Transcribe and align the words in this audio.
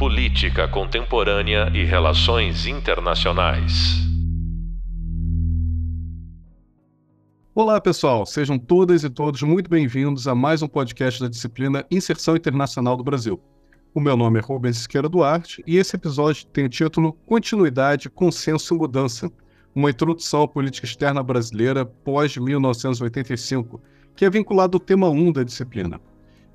Política 0.00 0.66
Contemporânea 0.66 1.70
e 1.74 1.84
Relações 1.84 2.66
Internacionais. 2.66 3.98
Olá, 7.54 7.78
pessoal. 7.78 8.24
Sejam 8.24 8.58
todas 8.58 9.04
e 9.04 9.10
todos 9.10 9.42
muito 9.42 9.68
bem-vindos 9.68 10.26
a 10.26 10.34
mais 10.34 10.62
um 10.62 10.68
podcast 10.68 11.20
da 11.20 11.28
disciplina 11.28 11.84
Inserção 11.90 12.34
Internacional 12.34 12.96
do 12.96 13.04
Brasil. 13.04 13.38
O 13.94 14.00
meu 14.00 14.16
nome 14.16 14.38
é 14.38 14.42
Rubens 14.42 14.78
Siqueira 14.78 15.06
Duarte 15.06 15.62
e 15.66 15.76
esse 15.76 15.96
episódio 15.96 16.46
tem 16.46 16.64
o 16.64 16.70
título 16.70 17.12
Continuidade, 17.26 18.08
Consenso 18.08 18.74
e 18.74 18.78
Mudança, 18.78 19.30
uma 19.74 19.90
introdução 19.90 20.44
à 20.44 20.48
política 20.48 20.86
externa 20.86 21.22
brasileira 21.22 21.84
pós-1985, 21.84 23.78
que 24.16 24.24
é 24.24 24.30
vinculado 24.30 24.78
ao 24.78 24.80
tema 24.80 25.10
1 25.10 25.32
da 25.32 25.42
disciplina. 25.42 26.00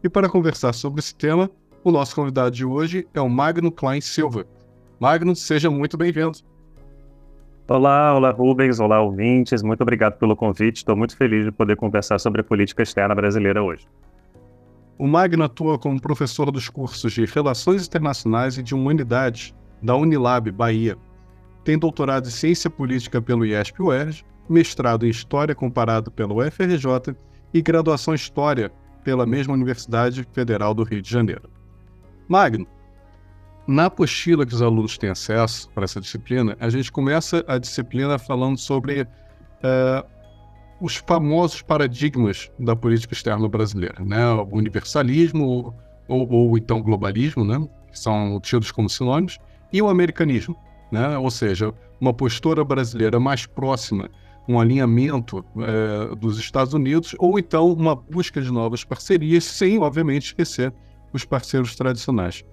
E 0.04 0.10
para 0.10 0.30
conversar 0.30 0.74
sobre 0.74 1.00
esse 1.00 1.14
tema, 1.14 1.48
o 1.86 1.92
nosso 1.92 2.16
convidado 2.16 2.50
de 2.50 2.66
hoje 2.66 3.08
é 3.14 3.22
o 3.22 3.30
Magno 3.30 3.72
Klein 3.72 4.02
Silva. 4.02 4.48
Magno, 5.00 5.36
seja 5.36 5.70
muito 5.70 5.96
bem-vindo. 5.96 6.40
Olá, 7.68 8.16
olá 8.16 8.32
Rubens, 8.32 8.80
olá 8.80 9.00
ouvintes, 9.00 9.62
muito 9.62 9.82
obrigado 9.82 10.18
pelo 10.18 10.36
convite. 10.36 10.78
Estou 10.78 10.96
muito 10.96 11.16
feliz 11.16 11.46
de 11.46 11.52
poder 11.52 11.76
conversar 11.76 12.18
sobre 12.18 12.42
a 12.42 12.44
política 12.44 12.82
externa 12.82 13.14
brasileira 13.14 13.62
hoje. 13.62 13.88
O 14.98 15.08
Magno 15.08 15.44
atua 15.44 15.78
como 15.78 16.02
professor 16.02 16.50
dos 16.50 16.70
cursos 16.70 17.14
de 17.14 17.24
Relações 17.26 17.86
Internacionais 17.86 18.58
e 18.58 18.64
de 18.64 18.74
Humanidades 18.74 19.54
da 19.80 19.96
Unilab, 19.96 20.50
Bahia. 20.52 20.98
Tem 21.64 21.78
doutorado 21.78 22.26
em 22.26 22.32
Ciência 22.32 22.70
Política 22.70 23.22
pelo 23.22 23.46
IESP-UERJ, 23.46 24.26
mestrado 24.50 25.06
em 25.06 25.10
História 25.10 25.54
comparado 25.54 26.10
pelo 26.10 26.44
UFRJ 26.44 27.16
e 27.54 27.62
graduação 27.62 28.16
em 28.16 28.18
História 28.18 28.72
pela 29.04 29.28
mesma 29.28 29.54
Universidade 29.54 30.28
Federal 30.34 30.74
do 30.74 30.82
Rio 30.82 31.00
de 31.00 31.12
Janeiro. 31.12 31.55
Magno, 32.28 32.68
na 33.68 33.86
apostila 33.86 34.46
que 34.46 34.54
os 34.54 34.62
alunos 34.62 34.98
têm 34.98 35.10
acesso 35.10 35.70
para 35.72 35.86
essa 35.86 36.00
disciplina, 36.00 36.56
a 36.60 36.70
gente 36.70 36.92
começa 36.92 37.44
a 37.48 37.58
disciplina 37.58 38.20
falando 38.20 38.58
sobre 38.58 39.02
uh, 39.02 40.08
os 40.80 40.98
famosos 40.98 41.62
paradigmas 41.62 42.52
da 42.60 42.76
política 42.76 43.14
externa 43.14 43.48
brasileira, 43.48 44.04
né? 44.04 44.28
O 44.34 44.56
universalismo 44.56 45.74
ou, 46.08 46.30
ou 46.32 46.58
então 46.58 46.82
globalismo, 46.82 47.44
né? 47.44 47.68
Que 47.92 47.98
são 47.98 48.40
tidos 48.40 48.72
como 48.72 48.90
sinônimos, 48.90 49.40
e 49.74 49.82
o 49.82 49.90
americanismo, 49.90 50.56
né? 50.92 51.18
Ou 51.18 51.32
seja, 51.32 51.74
uma 52.00 52.14
postura 52.14 52.64
brasileira 52.64 53.20
mais 53.20 53.48
próxima, 53.48 54.10
um 54.48 54.60
alinhamento 54.60 55.44
uh, 55.56 56.16
dos 56.16 56.38
Estados 56.38 56.74
Unidos, 56.76 57.16
ou 57.18 57.40
então 57.40 57.72
uma 57.74 57.96
busca 57.96 58.40
de 58.40 58.52
novas 58.52 58.84
parcerias, 58.84 59.44
sem, 59.44 59.80
obviamente, 59.80 60.28
esquecer 60.28 60.72
os 61.16 61.26
parceiros 61.26 61.76
tradicionais. 61.76 62.44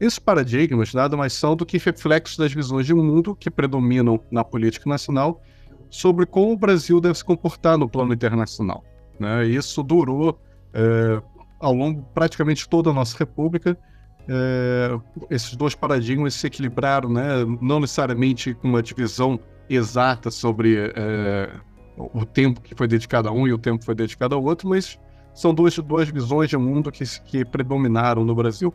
Esses 0.00 0.18
paradigmas 0.18 0.92
nada 0.92 1.16
mais 1.16 1.32
são 1.32 1.54
do 1.54 1.64
que 1.64 1.78
reflexos 1.78 2.36
das 2.36 2.52
visões 2.52 2.86
de 2.86 2.94
mundo 2.94 3.34
que 3.34 3.50
predominam 3.50 4.20
na 4.30 4.42
política 4.42 4.88
nacional 4.88 5.40
sobre 5.88 6.26
como 6.26 6.52
o 6.52 6.56
Brasil 6.56 7.00
deve 7.00 7.16
se 7.16 7.24
comportar 7.24 7.78
no 7.78 7.88
plano 7.88 8.12
internacional. 8.12 8.82
Né? 9.20 9.46
Isso 9.46 9.82
durou 9.82 10.38
é, 10.72 11.22
ao 11.60 11.72
longo 11.72 12.02
praticamente 12.12 12.68
toda 12.68 12.90
a 12.90 12.92
nossa 12.92 13.16
república. 13.16 13.78
É, 14.26 14.98
esses 15.30 15.54
dois 15.54 15.74
paradigmas 15.74 16.34
se 16.34 16.46
equilibraram, 16.46 17.08
né? 17.08 17.44
não 17.60 17.78
necessariamente 17.78 18.54
com 18.54 18.68
uma 18.68 18.82
divisão 18.82 19.38
exata 19.70 20.30
sobre 20.30 20.92
é, 20.96 21.50
o 21.96 22.24
tempo 22.24 22.60
que 22.60 22.74
foi 22.74 22.88
dedicado 22.88 23.28
a 23.28 23.32
um 23.32 23.46
e 23.46 23.52
o 23.52 23.58
tempo 23.58 23.78
que 23.78 23.86
foi 23.86 23.94
dedicado 23.94 24.34
ao 24.34 24.42
outro, 24.42 24.68
mas 24.68 24.98
são 25.34 25.52
duas, 25.52 25.76
duas 25.78 26.08
visões 26.08 26.48
de 26.48 26.56
mundo 26.56 26.92
que, 26.92 27.04
que 27.24 27.44
predominaram 27.44 28.24
no 28.24 28.34
Brasil. 28.34 28.72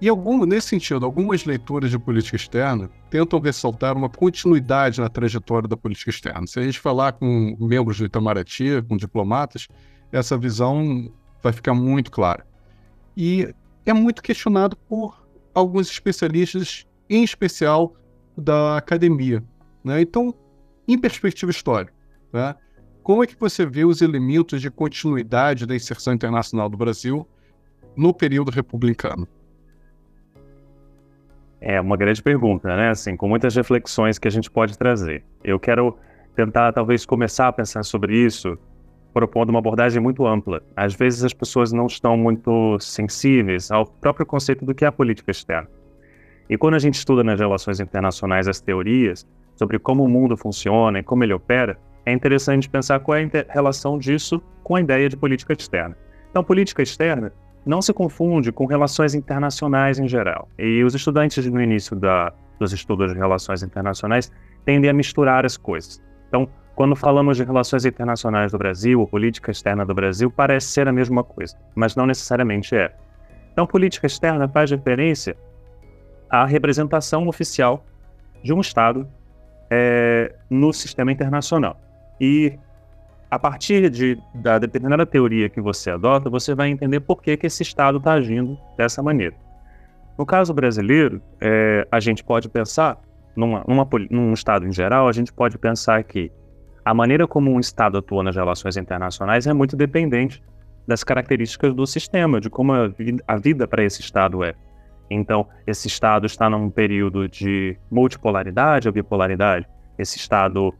E 0.00 0.08
algum, 0.08 0.46
nesse 0.46 0.68
sentido, 0.68 1.04
algumas 1.04 1.44
leituras 1.44 1.90
de 1.90 1.98
política 1.98 2.36
externa 2.36 2.88
tentam 3.10 3.40
ressaltar 3.40 3.96
uma 3.96 4.08
continuidade 4.08 5.00
na 5.00 5.08
trajetória 5.08 5.68
da 5.68 5.76
política 5.76 6.10
externa. 6.10 6.46
Se 6.46 6.60
a 6.60 6.62
gente 6.62 6.78
falar 6.78 7.12
com 7.12 7.56
membros 7.58 7.98
do 7.98 8.04
Itamaraty, 8.04 8.80
com 8.88 8.96
diplomatas, 8.96 9.66
essa 10.12 10.38
visão 10.38 11.12
vai 11.42 11.52
ficar 11.52 11.74
muito 11.74 12.12
clara. 12.12 12.46
E 13.16 13.52
é 13.84 13.92
muito 13.92 14.22
questionado 14.22 14.76
por 14.76 15.26
alguns 15.52 15.90
especialistas, 15.90 16.86
em 17.10 17.24
especial 17.24 17.96
da 18.36 18.76
academia. 18.76 19.42
Né? 19.82 20.00
Então, 20.02 20.32
em 20.86 20.96
perspectiva 20.96 21.50
histórica, 21.50 21.92
né? 22.32 22.54
Como 23.08 23.24
é 23.24 23.26
que 23.26 23.40
você 23.40 23.64
vê 23.64 23.86
os 23.86 24.02
elementos 24.02 24.60
de 24.60 24.70
continuidade 24.70 25.64
da 25.64 25.74
inserção 25.74 26.12
internacional 26.12 26.68
do 26.68 26.76
Brasil 26.76 27.26
no 27.96 28.12
período 28.12 28.50
republicano? 28.50 29.26
É 31.58 31.80
uma 31.80 31.96
grande 31.96 32.22
pergunta, 32.22 32.76
né? 32.76 32.90
Assim, 32.90 33.16
com 33.16 33.26
muitas 33.26 33.56
reflexões 33.56 34.18
que 34.18 34.28
a 34.28 34.30
gente 34.30 34.50
pode 34.50 34.76
trazer. 34.76 35.24
Eu 35.42 35.58
quero 35.58 35.96
tentar, 36.36 36.70
talvez, 36.74 37.06
começar 37.06 37.48
a 37.48 37.52
pensar 37.52 37.82
sobre 37.82 38.14
isso 38.14 38.58
propondo 39.14 39.48
uma 39.48 39.60
abordagem 39.60 40.02
muito 40.02 40.26
ampla. 40.26 40.62
Às 40.76 40.94
vezes 40.94 41.24
as 41.24 41.32
pessoas 41.32 41.72
não 41.72 41.86
estão 41.86 42.14
muito 42.14 42.78
sensíveis 42.78 43.70
ao 43.70 43.86
próprio 43.86 44.26
conceito 44.26 44.66
do 44.66 44.74
que 44.74 44.84
é 44.84 44.88
a 44.88 44.92
política 44.92 45.30
externa. 45.30 45.66
E 46.46 46.58
quando 46.58 46.74
a 46.74 46.78
gente 46.78 46.96
estuda 46.96 47.24
nas 47.24 47.40
relações 47.40 47.80
internacionais 47.80 48.46
as 48.46 48.60
teorias 48.60 49.26
sobre 49.56 49.78
como 49.78 50.04
o 50.04 50.08
mundo 50.10 50.36
funciona 50.36 50.98
e 50.98 51.02
como 51.02 51.24
ele 51.24 51.32
opera, 51.32 51.78
é 52.08 52.12
interessante 52.12 52.68
pensar 52.68 53.00
qual 53.00 53.18
é 53.18 53.24
a 53.24 53.52
relação 53.52 53.98
disso 53.98 54.42
com 54.62 54.76
a 54.76 54.80
ideia 54.80 55.08
de 55.08 55.16
política 55.16 55.52
externa. 55.52 55.96
Então, 56.30 56.42
política 56.42 56.82
externa 56.82 57.32
não 57.66 57.82
se 57.82 57.92
confunde 57.92 58.50
com 58.50 58.64
relações 58.64 59.14
internacionais 59.14 59.98
em 59.98 60.08
geral. 60.08 60.48
E 60.58 60.82
os 60.82 60.94
estudantes 60.94 61.44
no 61.44 61.60
início 61.60 61.94
da, 61.94 62.32
dos 62.58 62.72
estudos 62.72 63.12
de 63.12 63.18
relações 63.18 63.62
internacionais 63.62 64.32
tendem 64.64 64.88
a 64.88 64.92
misturar 64.92 65.44
as 65.44 65.56
coisas. 65.56 66.02
Então, 66.28 66.48
quando 66.74 66.96
falamos 66.96 67.36
de 67.36 67.44
relações 67.44 67.84
internacionais 67.84 68.52
do 68.52 68.58
Brasil 68.58 69.00
ou 69.00 69.06
política 69.06 69.50
externa 69.50 69.84
do 69.84 69.94
Brasil, 69.94 70.30
parece 70.30 70.68
ser 70.68 70.88
a 70.88 70.92
mesma 70.92 71.22
coisa, 71.22 71.56
mas 71.74 71.94
não 71.94 72.06
necessariamente 72.06 72.74
é. 72.74 72.94
Então, 73.52 73.66
política 73.66 74.06
externa 74.06 74.48
faz 74.48 74.70
referência 74.70 75.36
à 76.30 76.46
representação 76.46 77.28
oficial 77.28 77.84
de 78.42 78.54
um 78.54 78.60
Estado 78.60 79.06
é, 79.70 80.34
no 80.48 80.72
sistema 80.72 81.12
internacional. 81.12 81.76
E 82.20 82.58
a 83.30 83.38
partir 83.38 83.90
de, 83.90 84.18
da 84.34 84.58
determinada 84.58 85.04
teoria 85.04 85.48
que 85.48 85.60
você 85.60 85.90
adota, 85.90 86.30
você 86.30 86.54
vai 86.54 86.68
entender 86.68 87.00
por 87.00 87.22
que, 87.22 87.36
que 87.36 87.46
esse 87.46 87.62
Estado 87.62 87.98
está 87.98 88.12
agindo 88.12 88.58
dessa 88.76 89.02
maneira. 89.02 89.36
No 90.16 90.24
caso 90.24 90.52
brasileiro, 90.52 91.22
é, 91.40 91.86
a 91.92 92.00
gente 92.00 92.24
pode 92.24 92.48
pensar, 92.48 92.98
numa, 93.36 93.62
numa, 93.68 93.86
num 94.10 94.32
Estado 94.32 94.66
em 94.66 94.72
geral, 94.72 95.08
a 95.08 95.12
gente 95.12 95.32
pode 95.32 95.58
pensar 95.58 96.02
que 96.02 96.32
a 96.84 96.94
maneira 96.94 97.26
como 97.26 97.50
um 97.52 97.60
Estado 97.60 97.98
atua 97.98 98.22
nas 98.22 98.34
relações 98.34 98.76
internacionais 98.76 99.46
é 99.46 99.52
muito 99.52 99.76
dependente 99.76 100.42
das 100.86 101.04
características 101.04 101.74
do 101.74 101.86
sistema, 101.86 102.40
de 102.40 102.48
como 102.48 102.72
a 102.72 102.90
a 103.26 103.36
vida 103.36 103.68
para 103.68 103.84
esse 103.84 104.00
Estado 104.00 104.42
é. 104.42 104.54
Então, 105.10 105.46
esse 105.66 105.86
Estado 105.86 106.26
está 106.26 106.48
num 106.48 106.70
período 106.70 107.28
de 107.28 107.78
multipolaridade 107.90 108.88
ou 108.88 108.92
bipolaridade. 108.92 109.66
Esse 109.98 110.16
Estado 110.16 110.74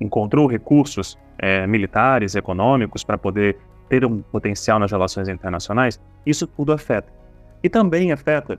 encontrou 0.00 0.46
recursos 0.46 1.18
é, 1.38 1.66
militares, 1.66 2.34
econômicos, 2.34 3.04
para 3.04 3.18
poder 3.18 3.56
ter 3.88 4.04
um 4.04 4.20
potencial 4.20 4.78
nas 4.78 4.90
relações 4.90 5.28
internacionais, 5.28 6.00
isso 6.26 6.46
tudo 6.46 6.72
afeta. 6.72 7.12
E 7.62 7.68
também 7.68 8.12
afeta, 8.12 8.58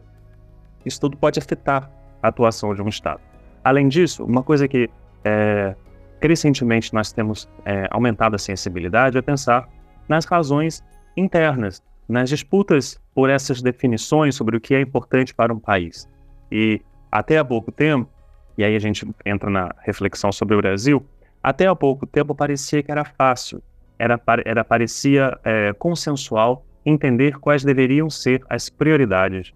isso 0.85 0.99
tudo 0.99 1.17
pode 1.17 1.39
afetar 1.39 1.91
a 2.21 2.27
atuação 2.27 2.73
de 2.73 2.81
um 2.81 2.87
Estado. 2.87 3.21
Além 3.63 3.87
disso, 3.87 4.23
uma 4.23 4.43
coisa 4.43 4.67
que 4.67 4.89
é, 5.23 5.75
crescentemente 6.19 6.93
nós 6.93 7.11
temos 7.11 7.49
é, 7.65 7.87
aumentado 7.91 8.35
a 8.35 8.39
sensibilidade 8.39 9.17
é 9.17 9.21
pensar 9.21 9.67
nas 10.07 10.25
razões 10.25 10.83
internas, 11.15 11.83
nas 12.07 12.29
disputas 12.29 12.99
por 13.13 13.29
essas 13.29 13.61
definições 13.61 14.35
sobre 14.35 14.57
o 14.57 14.61
que 14.61 14.73
é 14.73 14.81
importante 14.81 15.33
para 15.33 15.53
um 15.53 15.59
país. 15.59 16.07
E 16.51 16.81
até 17.11 17.37
há 17.37 17.45
pouco 17.45 17.71
tempo, 17.71 18.09
e 18.57 18.63
aí 18.63 18.75
a 18.75 18.79
gente 18.79 19.07
entra 19.25 19.49
na 19.49 19.73
reflexão 19.79 20.31
sobre 20.31 20.55
o 20.55 20.57
Brasil, 20.57 21.05
até 21.41 21.67
há 21.67 21.75
pouco 21.75 22.05
tempo 22.05 22.35
parecia 22.35 22.83
que 22.83 22.91
era 22.91 23.05
fácil, 23.05 23.61
era, 23.97 24.19
era 24.45 24.63
parecia 24.63 25.37
é, 25.43 25.73
consensual 25.73 26.65
entender 26.85 27.39
quais 27.39 27.63
deveriam 27.63 28.09
ser 28.09 28.41
as 28.49 28.69
prioridades 28.69 29.53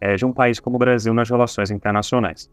é, 0.00 0.16
de 0.16 0.24
um 0.24 0.32
país 0.32 0.60
como 0.60 0.76
o 0.76 0.78
Brasil 0.78 1.12
nas 1.14 1.28
relações 1.28 1.70
internacionais. 1.70 2.50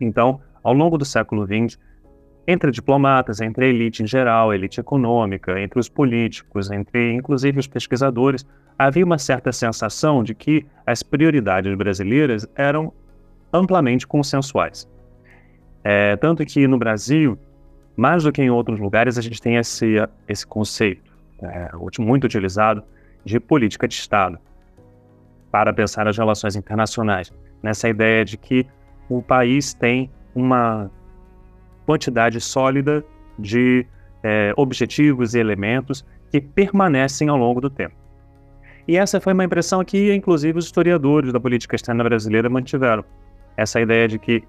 Então, 0.00 0.40
ao 0.62 0.72
longo 0.72 0.98
do 0.98 1.04
século 1.04 1.46
XX, 1.46 1.78
entre 2.46 2.70
diplomatas, 2.70 3.40
entre 3.40 3.66
a 3.66 3.68
elite 3.68 4.02
em 4.02 4.06
geral, 4.06 4.50
a 4.50 4.54
elite 4.54 4.80
econômica, 4.80 5.60
entre 5.60 5.78
os 5.78 5.88
políticos, 5.88 6.70
entre 6.70 7.12
inclusive 7.12 7.58
os 7.58 7.66
pesquisadores, 7.66 8.44
havia 8.78 9.04
uma 9.04 9.18
certa 9.18 9.52
sensação 9.52 10.24
de 10.24 10.34
que 10.34 10.66
as 10.86 11.02
prioridades 11.02 11.74
brasileiras 11.76 12.48
eram 12.56 12.92
amplamente 13.52 14.06
consensuais. 14.06 14.88
É, 15.84 16.16
tanto 16.16 16.44
que 16.44 16.66
no 16.66 16.78
Brasil, 16.78 17.38
mais 18.00 18.24
do 18.24 18.32
que 18.32 18.40
em 18.40 18.48
outros 18.48 18.80
lugares, 18.80 19.18
a 19.18 19.20
gente 19.20 19.42
tem 19.42 19.56
esse, 19.56 19.96
esse 20.26 20.46
conceito, 20.46 21.12
é, 21.42 21.68
muito 21.98 22.24
utilizado, 22.24 22.82
de 23.26 23.38
política 23.38 23.86
de 23.86 23.94
Estado. 23.94 24.38
para 25.50 25.70
pensar 25.72 26.08
as 26.08 26.16
relações 26.16 26.56
internacionais, 26.56 27.30
nessa 27.62 27.88
ideia 27.88 28.24
de 28.24 28.38
que 28.38 28.64
o 29.08 29.20
país 29.20 29.74
tem 29.74 30.08
uma 30.34 30.90
quantidade 31.84 32.40
sólida 32.40 33.04
de 33.38 33.84
é, 34.22 34.54
objetivos 34.56 35.34
e 35.34 35.38
elementos 35.38 36.06
que 36.30 36.40
permanecem 36.40 37.28
ao 37.28 37.36
longo 37.36 37.60
do 37.60 37.68
tempo. 37.68 37.96
E 38.88 38.96
essa 38.96 39.20
foi 39.20 39.34
uma 39.34 39.44
impressão 39.44 39.84
que, 39.84 40.14
inclusive, 40.14 40.58
os 40.58 40.66
historiadores 40.66 41.32
da 41.32 41.40
política 41.40 41.76
externa 41.76 42.04
brasileira 42.04 42.48
mantiveram. 42.48 43.04
Essa 43.56 43.80
ideia 43.80 44.08
de 44.08 44.18
que, 44.18 44.42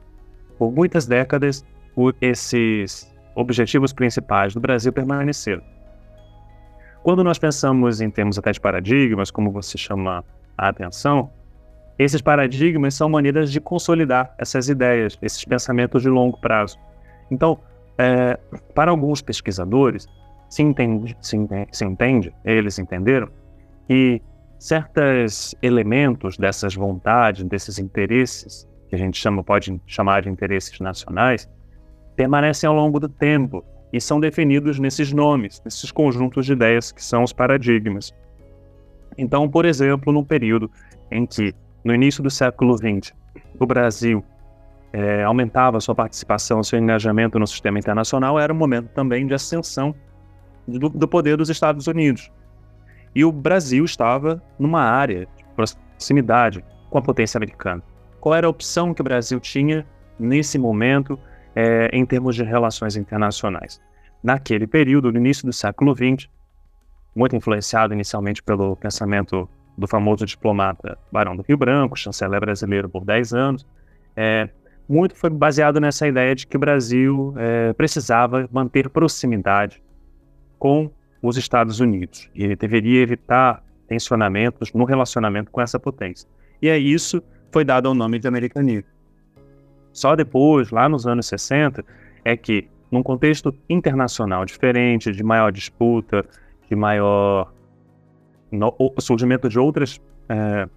por 0.58 0.72
muitas 0.72 1.06
décadas, 1.08 1.66
esses 2.22 3.11
objetivos 3.36 3.94
principais 3.94 4.54
do 4.54 4.60
Brasil 4.60 4.92
permaneceram. 4.92 5.62
Quando 7.04 7.24
nós 7.24 7.40
pensamos 7.40 8.00
em 8.02 8.10
termos 8.10 8.38
até 8.38 8.52
de 8.52 8.60
paradigmas, 8.60 9.32
como 9.32 9.52
você 9.52 9.78
chama 9.78 10.24
a 10.58 10.68
atenção, 10.68 11.32
esses 11.98 12.22
paradigmas 12.22 12.94
são 12.94 13.10
maneiras 13.10 13.52
de 13.52 13.60
consolidar 13.60 14.34
essas 14.38 14.70
ideias, 14.70 15.18
esses 15.22 15.44
pensamentos 15.44 16.02
de 16.02 16.10
longo 16.10 16.40
prazo. 16.40 16.78
Então, 17.30 17.60
é, 17.98 18.40
para 18.74 18.92
alguns 18.92 19.22
pesquisadores, 19.22 20.08
se 20.50 20.62
entende, 20.62 21.18
se 21.22 21.38
entende, 21.38 21.68
se 21.72 21.86
entende, 21.86 22.34
eles 22.44 22.78
entenderam, 22.78 23.30
que 23.88 24.22
certos 24.60 25.56
elementos 25.62 26.38
dessas 26.38 26.76
vontades, 26.76 27.44
desses 27.46 27.80
interesses, 27.80 28.68
que 28.90 28.96
a 28.96 28.98
gente 28.98 29.18
chama, 29.18 29.44
pode 29.44 29.82
chamar 29.88 30.22
de 30.22 30.30
interesses 30.30 30.80
nacionais, 30.80 31.50
permanecem 32.22 32.68
ao 32.68 32.76
longo 32.76 33.00
do 33.00 33.10
tempo 33.10 33.66
e 33.92 34.00
são 34.00 34.20
definidos 34.20 34.78
nesses 34.78 35.12
nomes, 35.12 35.60
nesses 35.66 35.92
conjuntos 35.92 36.46
de 36.46 36.54
ideias 36.54 36.92
que 36.92 37.04
são 37.04 37.24
os 37.24 37.34
paradigmas. 37.34 38.14
Então, 39.18 39.50
por 39.50 39.66
exemplo, 39.66 40.14
num 40.14 40.24
período 40.24 40.70
em 41.10 41.26
que, 41.26 41.52
no 41.84 41.96
início 41.96 42.22
do 42.22 42.30
século 42.30 42.78
XX, 42.78 43.12
o 43.60 43.66
Brasil 43.66 44.24
é, 44.94 45.24
aumentava 45.24 45.80
sua 45.80 45.96
participação, 45.96 46.62
seu 46.62 46.78
engajamento 46.78 47.40
no 47.40 47.48
sistema 47.48 47.80
internacional, 47.80 48.40
era 48.40 48.54
um 48.54 48.56
momento 48.56 48.90
também 48.90 49.26
de 49.26 49.34
ascensão 49.34 49.96
do, 50.68 50.90
do 50.90 51.08
poder 51.08 51.38
dos 51.38 51.50
Estados 51.50 51.88
Unidos. 51.88 52.32
E 53.16 53.26
o 53.26 53.32
Brasil 53.32 53.84
estava 53.84 54.42
numa 54.60 54.84
área 54.84 55.28
de 55.36 55.44
proximidade 55.56 56.64
com 56.92 57.00
a 57.00 57.02
potência 57.02 57.40
americana. 57.40 57.82
Qual 58.20 58.36
era 58.36 58.46
a 58.46 58.50
opção 58.50 58.94
que 58.94 59.02
o 59.02 59.04
Brasil 59.04 59.40
tinha 59.40 59.88
nesse 60.20 60.60
momento 60.60 61.18
é, 61.56 61.90
em 61.94 62.06
termos 62.06 62.36
de 62.36 62.44
relações 62.44 62.96
internacionais? 62.96 63.82
Naquele 64.24 64.68
período, 64.68 65.12
no 65.12 65.18
início 65.18 65.46
do 65.46 65.54
século 65.54 65.96
XX, 65.96 66.30
muito 67.16 67.36
influenciado 67.36 67.94
inicialmente 67.94 68.42
pelo 68.42 68.76
pensamento 68.76 69.50
do 69.78 69.88
famoso 69.88 70.26
diplomata 70.26 70.98
Barão 71.12 71.36
do 71.36 71.44
Rio 71.44 71.58
Branco, 71.58 71.98
chanceler 71.98 72.40
brasileiro 72.40 72.88
por 72.90 73.04
10 73.04 73.34
anos, 73.34 73.68
é, 74.16 74.50
muito 74.88 75.16
foi 75.16 75.30
baseado 75.30 75.80
nessa 75.80 76.08
ideia 76.08 76.36
de 76.36 76.46
que 76.46 76.58
o 76.58 76.60
Brasil 76.60 77.34
é, 77.38 77.74
precisava 77.74 78.48
manter 78.52 78.90
proximidade 78.90 79.82
com 80.60 80.92
os 81.22 81.38
Estados 81.38 81.80
Unidos 81.80 82.30
e 82.36 82.44
ele 82.44 82.56
deveria 82.56 83.02
evitar 83.02 83.64
tensionamentos 83.88 84.74
no 84.74 84.84
relacionamento 84.84 85.52
com 85.52 85.62
essa 85.62 85.80
potência. 85.80 86.28
E 86.62 86.68
é 86.68 86.78
isso 86.78 87.22
foi 87.52 87.64
dado 87.64 87.88
ao 87.88 87.94
nome 87.94 88.20
de 88.20 88.28
americanismo. 88.28 88.90
Só 89.94 90.16
depois, 90.16 90.72
lá 90.72 90.88
nos 90.88 91.06
anos 91.06 91.26
60, 91.28 91.84
é 92.24 92.38
que, 92.38 92.68
num 92.90 93.04
contexto 93.04 93.54
internacional 93.70 94.46
diferente, 94.46 95.12
de 95.12 95.24
maior 95.24 95.52
disputa, 95.52 96.26
de 96.70 96.76
maior 96.76 97.52
no, 98.52 98.74
surgimento 99.00 99.48
de 99.50 99.60
outros 99.60 100.02
é, 100.30 100.68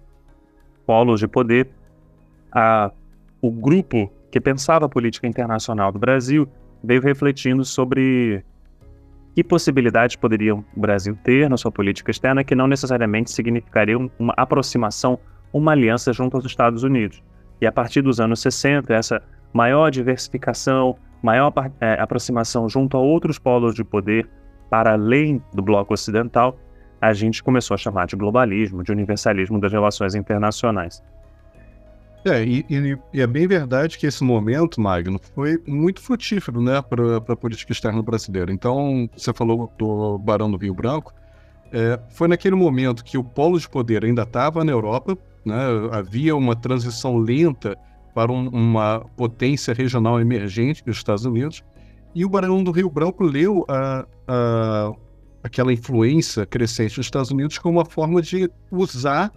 polos 0.85 1.19
de 1.19 1.27
poder, 1.27 1.69
a, 2.51 2.91
o 3.41 3.51
grupo 3.51 4.11
que 4.31 4.39
pensava 4.39 4.85
a 4.85 4.89
política 4.89 5.27
internacional 5.27 5.91
do 5.91 5.99
Brasil 5.99 6.47
veio 6.83 7.01
refletindo 7.01 7.63
sobre 7.65 8.43
que 9.33 9.43
possibilidades 9.43 10.15
poderia 10.15 10.55
o 10.55 10.63
Brasil 10.75 11.17
ter 11.23 11.49
na 11.49 11.57
sua 11.57 11.71
política 11.71 12.09
externa 12.09 12.43
que 12.43 12.55
não 12.55 12.67
necessariamente 12.67 13.31
significariam 13.31 14.09
uma 14.17 14.33
aproximação, 14.37 15.19
uma 15.51 15.73
aliança 15.73 16.13
junto 16.13 16.37
aos 16.37 16.45
Estados 16.45 16.83
Unidos. 16.83 17.21
E 17.61 17.65
a 17.65 17.71
partir 17.71 18.01
dos 18.01 18.19
anos 18.19 18.39
60, 18.41 18.93
essa 18.93 19.21
maior 19.53 19.89
diversificação, 19.89 20.97
maior 21.23 21.53
é, 21.79 21.93
aproximação 21.93 22.67
junto 22.67 22.97
a 22.97 22.99
outros 22.99 23.39
polos 23.39 23.73
de 23.73 23.83
poder 23.83 24.27
para 24.69 24.93
além 24.93 25.41
do 25.53 25.61
bloco 25.61 25.93
ocidental, 25.93 26.57
a 27.01 27.13
gente 27.13 27.43
começou 27.43 27.75
a 27.75 27.77
chamar 27.77 28.07
de 28.07 28.15
globalismo, 28.15 28.83
de 28.83 28.91
universalismo 28.91 29.59
das 29.59 29.71
relações 29.71 30.15
internacionais. 30.15 31.03
É, 32.25 32.43
e, 32.43 32.65
e, 32.67 32.97
e, 33.13 33.21
é 33.21 33.27
bem 33.27 33.47
verdade 33.47 33.99
que 33.99 34.07
esse 34.07 34.23
momento, 34.23 34.81
Magno, 34.81 35.19
foi 35.35 35.61
muito 35.67 36.01
frutífero 36.01 36.59
né, 36.59 36.81
para 36.81 37.17
a 37.17 37.35
política 37.35 37.71
externa 37.71 38.01
brasileira. 38.01 38.51
Então, 38.51 39.07
você 39.15 39.31
falou 39.31 39.71
do 39.77 40.17
Barão 40.17 40.49
do 40.49 40.57
Rio 40.57 40.73
Branco, 40.73 41.13
é, 41.71 41.99
foi 42.09 42.27
naquele 42.27 42.55
momento 42.55 43.03
que 43.03 43.17
o 43.17 43.23
polo 43.23 43.59
de 43.59 43.69
poder 43.69 44.03
ainda 44.03 44.23
estava 44.23 44.63
na 44.63 44.71
Europa, 44.71 45.15
né, 45.45 45.55
havia 45.91 46.35
uma 46.35 46.55
transição 46.55 47.17
lenta 47.17 47.77
para 48.13 48.31
um, 48.31 48.47
uma 48.49 49.05
potência 49.15 49.73
regional 49.73 50.19
emergente 50.19 50.83
dos 50.83 50.97
Estados 50.97 51.25
Unidos, 51.25 51.63
e 52.15 52.23
o 52.23 52.29
Barão 52.29 52.63
do 52.63 52.71
Rio 52.71 52.89
Branco 52.89 53.23
leu 53.23 53.65
a, 53.67 54.05
a, 54.27 54.91
aquela 55.43 55.73
influência 55.73 56.45
crescente 56.45 56.95
dos 56.95 57.05
Estados 57.05 57.29
Unidos 57.29 57.57
como 57.57 57.77
uma 57.77 57.85
forma 57.85 58.21
de 58.21 58.49
usar 58.71 59.31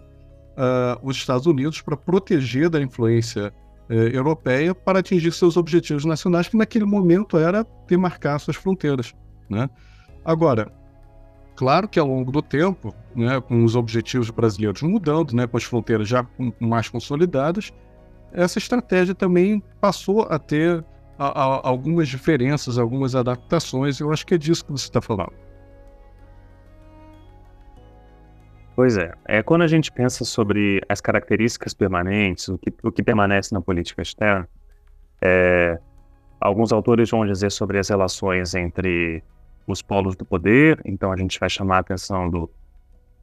uh, 0.59 0.99
os 1.03 1.17
Estados 1.17 1.45
Unidos 1.45 1.81
para 1.81 1.97
proteger 1.97 2.69
da 2.69 2.81
influência 2.81 3.53
uh, 3.89 3.93
europeia 3.93 4.73
para 4.73 4.99
atingir 4.99 5.33
seus 5.33 5.57
objetivos 5.57 6.05
nacionais, 6.05 6.47
que 6.47 6.55
naquele 6.55 6.85
momento 6.85 7.37
era 7.37 7.67
demarcar 7.85 8.39
suas 8.39 8.55
fronteiras. 8.55 9.13
Né? 9.49 9.69
Agora, 10.23 10.71
claro 11.59 11.89
que 11.89 11.99
ao 11.99 12.07
longo 12.07 12.31
do 12.31 12.41
tempo, 12.41 12.95
né, 13.13 13.41
com 13.41 13.65
os 13.65 13.75
objetivos 13.75 14.29
brasileiros 14.29 14.81
mudando, 14.81 15.33
né, 15.33 15.45
com 15.45 15.57
as 15.57 15.63
fronteiras 15.65 16.07
já 16.07 16.25
mais 16.57 16.87
consolidadas, 16.87 17.73
essa 18.31 18.57
estratégia 18.57 19.13
também 19.13 19.61
passou 19.81 20.21
a 20.29 20.39
ter 20.39 20.85
a, 21.17 21.27
a, 21.27 21.67
algumas 21.67 22.07
diferenças, 22.07 22.77
algumas 22.77 23.13
adaptações. 23.13 23.99
Eu 23.99 24.09
acho 24.09 24.25
que 24.25 24.35
é 24.35 24.37
disso 24.37 24.63
que 24.63 24.71
você 24.71 24.85
está 24.85 25.01
falando. 25.01 25.33
Pois 28.73 28.97
é. 28.97 29.11
é. 29.27 29.43
Quando 29.43 29.63
a 29.63 29.67
gente 29.67 29.91
pensa 29.91 30.23
sobre 30.23 30.81
as 30.87 31.01
características 31.01 31.73
permanentes, 31.73 32.47
o 32.47 32.57
que, 32.57 32.73
o 32.81 32.89
que 32.89 33.03
permanece 33.03 33.53
na 33.53 33.59
política 33.59 34.01
externa, 34.01 34.47
é, 35.21 35.77
alguns 36.39 36.71
autores 36.71 37.09
vão 37.09 37.25
dizer 37.25 37.51
sobre 37.51 37.79
as 37.79 37.89
relações 37.89 38.55
entre 38.55 39.21
os 39.71 39.81
polos 39.81 40.15
do 40.15 40.25
poder, 40.25 40.81
então 40.85 41.11
a 41.11 41.17
gente 41.17 41.39
vai 41.39 41.49
chamar 41.49 41.77
a 41.77 41.79
atenção 41.79 42.29
do, 42.29 42.49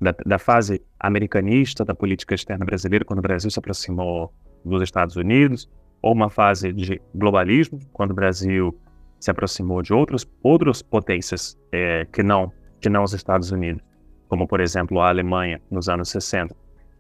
da, 0.01 0.15
da, 0.25 0.39
fase 0.39 0.83
americanista 0.99 1.85
da 1.85 1.95
política 1.95 2.35
externa 2.35 2.65
brasileira, 2.65 3.05
quando 3.05 3.19
o 3.19 3.23
Brasil 3.23 3.51
se 3.51 3.59
aproximou 3.59 4.33
dos 4.65 4.83
Estados 4.83 5.17
Unidos, 5.17 5.71
ou 6.03 6.13
uma 6.13 6.31
fase 6.31 6.73
de 6.73 7.01
globalismo, 7.15 7.81
quando 7.93 8.11
o 8.11 8.15
Brasil 8.15 8.79
se 9.19 9.31
aproximou 9.31 9.83
de 9.83 9.93
outros, 9.93 10.27
outras 10.43 10.83
potências 10.83 11.59
é, 11.73 12.05
que, 12.13 12.23
não, 12.23 12.53
que 12.81 12.89
não 12.89 13.03
os 13.03 13.13
Estados 13.13 13.51
Unidos 13.51 13.83
como 14.29 14.47
por 14.47 14.61
exemplo 14.61 15.01
a 15.01 15.09
Alemanha 15.09 15.61
nos 15.71 15.89
anos 15.89 16.09
60, 16.11 16.55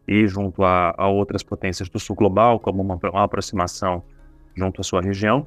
e 0.09 0.27
junto 0.29 0.63
a, 0.65 0.95
a 0.97 1.09
outras 1.09 1.43
potências 1.43 1.89
do 1.89 1.99
sul 1.99 2.15
global, 2.15 2.61
como 2.61 2.83
uma, 2.83 2.99
uma, 3.03 3.25
aproximação 3.25 4.03
junto 4.55 4.81
à 4.81 4.85
sua 4.85 5.03
região. 5.03 5.47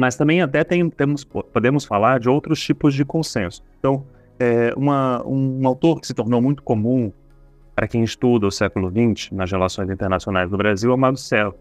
Mas 0.00 0.16
também 0.16 0.40
até 0.40 0.64
tem, 0.64 0.88
temos, 0.88 1.24
podemos 1.24 1.84
falar 1.84 2.18
de 2.18 2.26
outros 2.26 2.58
tipos 2.62 2.94
de 2.94 3.04
consenso. 3.04 3.62
Então, 3.78 4.06
é, 4.38 4.72
uma, 4.74 5.22
um 5.26 5.66
autor 5.66 6.00
que 6.00 6.06
se 6.06 6.14
tornou 6.14 6.40
muito 6.40 6.62
comum 6.62 7.12
para 7.74 7.86
quem 7.86 8.02
estuda 8.02 8.46
o 8.46 8.50
século 8.50 8.90
XX 8.90 9.30
nas 9.30 9.52
relações 9.52 9.90
internacionais 9.90 10.48
do 10.48 10.56
Brasil 10.56 10.90
é 10.90 10.96
o. 10.96 11.54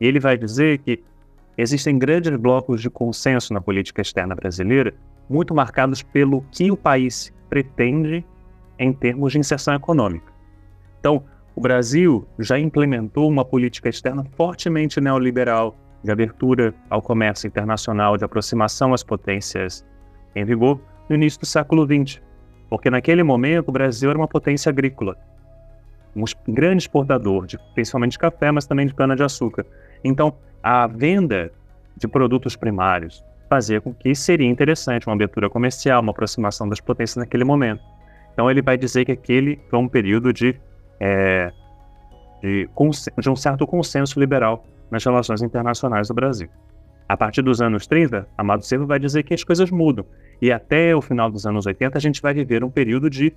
E 0.00 0.06
ele 0.06 0.18
vai 0.18 0.38
dizer 0.38 0.78
que 0.78 1.04
existem 1.58 1.98
grandes 1.98 2.34
blocos 2.36 2.80
de 2.80 2.88
consenso 2.88 3.52
na 3.52 3.60
política 3.60 4.00
externa 4.00 4.34
brasileira, 4.34 4.94
muito 5.28 5.54
marcados 5.54 6.02
pelo 6.02 6.40
que 6.50 6.70
o 6.70 6.78
país 6.78 7.30
pretende 7.50 8.24
em 8.78 8.90
termos 8.90 9.32
de 9.32 9.38
inserção 9.38 9.74
econômica. 9.74 10.32
Então, 10.98 11.22
o 11.54 11.60
Brasil 11.60 12.26
já 12.38 12.58
implementou 12.58 13.28
uma 13.28 13.44
política 13.44 13.90
externa 13.90 14.24
fortemente 14.34 14.98
neoliberal, 14.98 15.76
de 16.02 16.10
abertura 16.10 16.74
ao 16.88 17.02
comércio 17.02 17.46
internacional, 17.46 18.16
de 18.16 18.24
aproximação 18.24 18.94
às 18.94 19.02
potências 19.02 19.84
em 20.34 20.44
vigor 20.44 20.80
no 21.08 21.16
início 21.16 21.40
do 21.40 21.46
século 21.46 21.86
XX, 21.86 22.20
porque 22.68 22.90
naquele 22.90 23.22
momento 23.22 23.68
o 23.68 23.72
Brasil 23.72 24.10
era 24.10 24.18
uma 24.18 24.28
potência 24.28 24.70
agrícola, 24.70 25.16
um 26.14 26.24
grande 26.48 26.82
exportador, 26.84 27.46
de, 27.46 27.58
principalmente 27.74 28.12
de 28.12 28.18
café, 28.18 28.50
mas 28.50 28.66
também 28.66 28.86
de 28.86 28.94
cana-de-açúcar. 28.94 29.66
Então, 30.02 30.34
a 30.62 30.86
venda 30.86 31.52
de 31.96 32.08
produtos 32.08 32.56
primários 32.56 33.24
fazia 33.48 33.80
com 33.80 33.94
que 33.94 34.14
seria 34.14 34.48
interessante 34.48 35.06
uma 35.06 35.14
abertura 35.14 35.48
comercial, 35.48 36.02
uma 36.02 36.10
aproximação 36.10 36.68
das 36.68 36.80
potências 36.80 37.16
naquele 37.16 37.44
momento. 37.44 37.82
Então 38.32 38.50
ele 38.50 38.60
vai 38.60 38.76
dizer 38.76 39.04
que 39.04 39.12
aquele 39.12 39.60
foi 39.70 39.78
um 39.78 39.88
período 39.88 40.32
de 40.32 40.60
é, 41.00 41.50
de, 42.42 42.68
de 43.18 43.30
um 43.30 43.36
certo 43.36 43.66
consenso 43.66 44.18
liberal 44.20 44.64
nas 44.90 45.04
relações 45.04 45.42
internacionais 45.42 46.08
do 46.08 46.14
Brasil. 46.14 46.48
A 47.08 47.16
partir 47.16 47.42
dos 47.42 47.60
anos 47.60 47.86
30, 47.86 48.28
Amado 48.36 48.64
Servo 48.64 48.86
vai 48.86 48.98
dizer 48.98 49.22
que 49.22 49.34
as 49.34 49.44
coisas 49.44 49.70
mudam. 49.70 50.04
E 50.42 50.50
até 50.50 50.94
o 50.94 51.00
final 51.00 51.30
dos 51.30 51.46
anos 51.46 51.64
80, 51.64 51.96
a 51.96 52.00
gente 52.00 52.20
vai 52.20 52.34
viver 52.34 52.64
um 52.64 52.70
período 52.70 53.08
de 53.08 53.32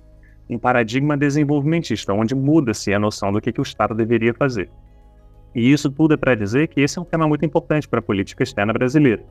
um 0.48 0.58
paradigma 0.58 1.16
desenvolvimentista, 1.16 2.12
onde 2.12 2.34
muda-se 2.34 2.92
a 2.92 2.98
noção 2.98 3.32
do 3.32 3.40
que, 3.40 3.52
que 3.52 3.60
o 3.60 3.62
Estado 3.62 3.94
deveria 3.94 4.34
fazer. 4.34 4.68
E 5.54 5.72
isso 5.72 5.90
tudo 5.90 6.14
é 6.14 6.16
para 6.16 6.34
dizer 6.34 6.68
que 6.68 6.80
esse 6.80 6.98
é 6.98 7.02
um 7.02 7.04
tema 7.04 7.26
muito 7.28 7.44
importante 7.44 7.88
para 7.88 8.00
a 8.00 8.02
política 8.02 8.42
externa 8.42 8.72
brasileira. 8.72 9.22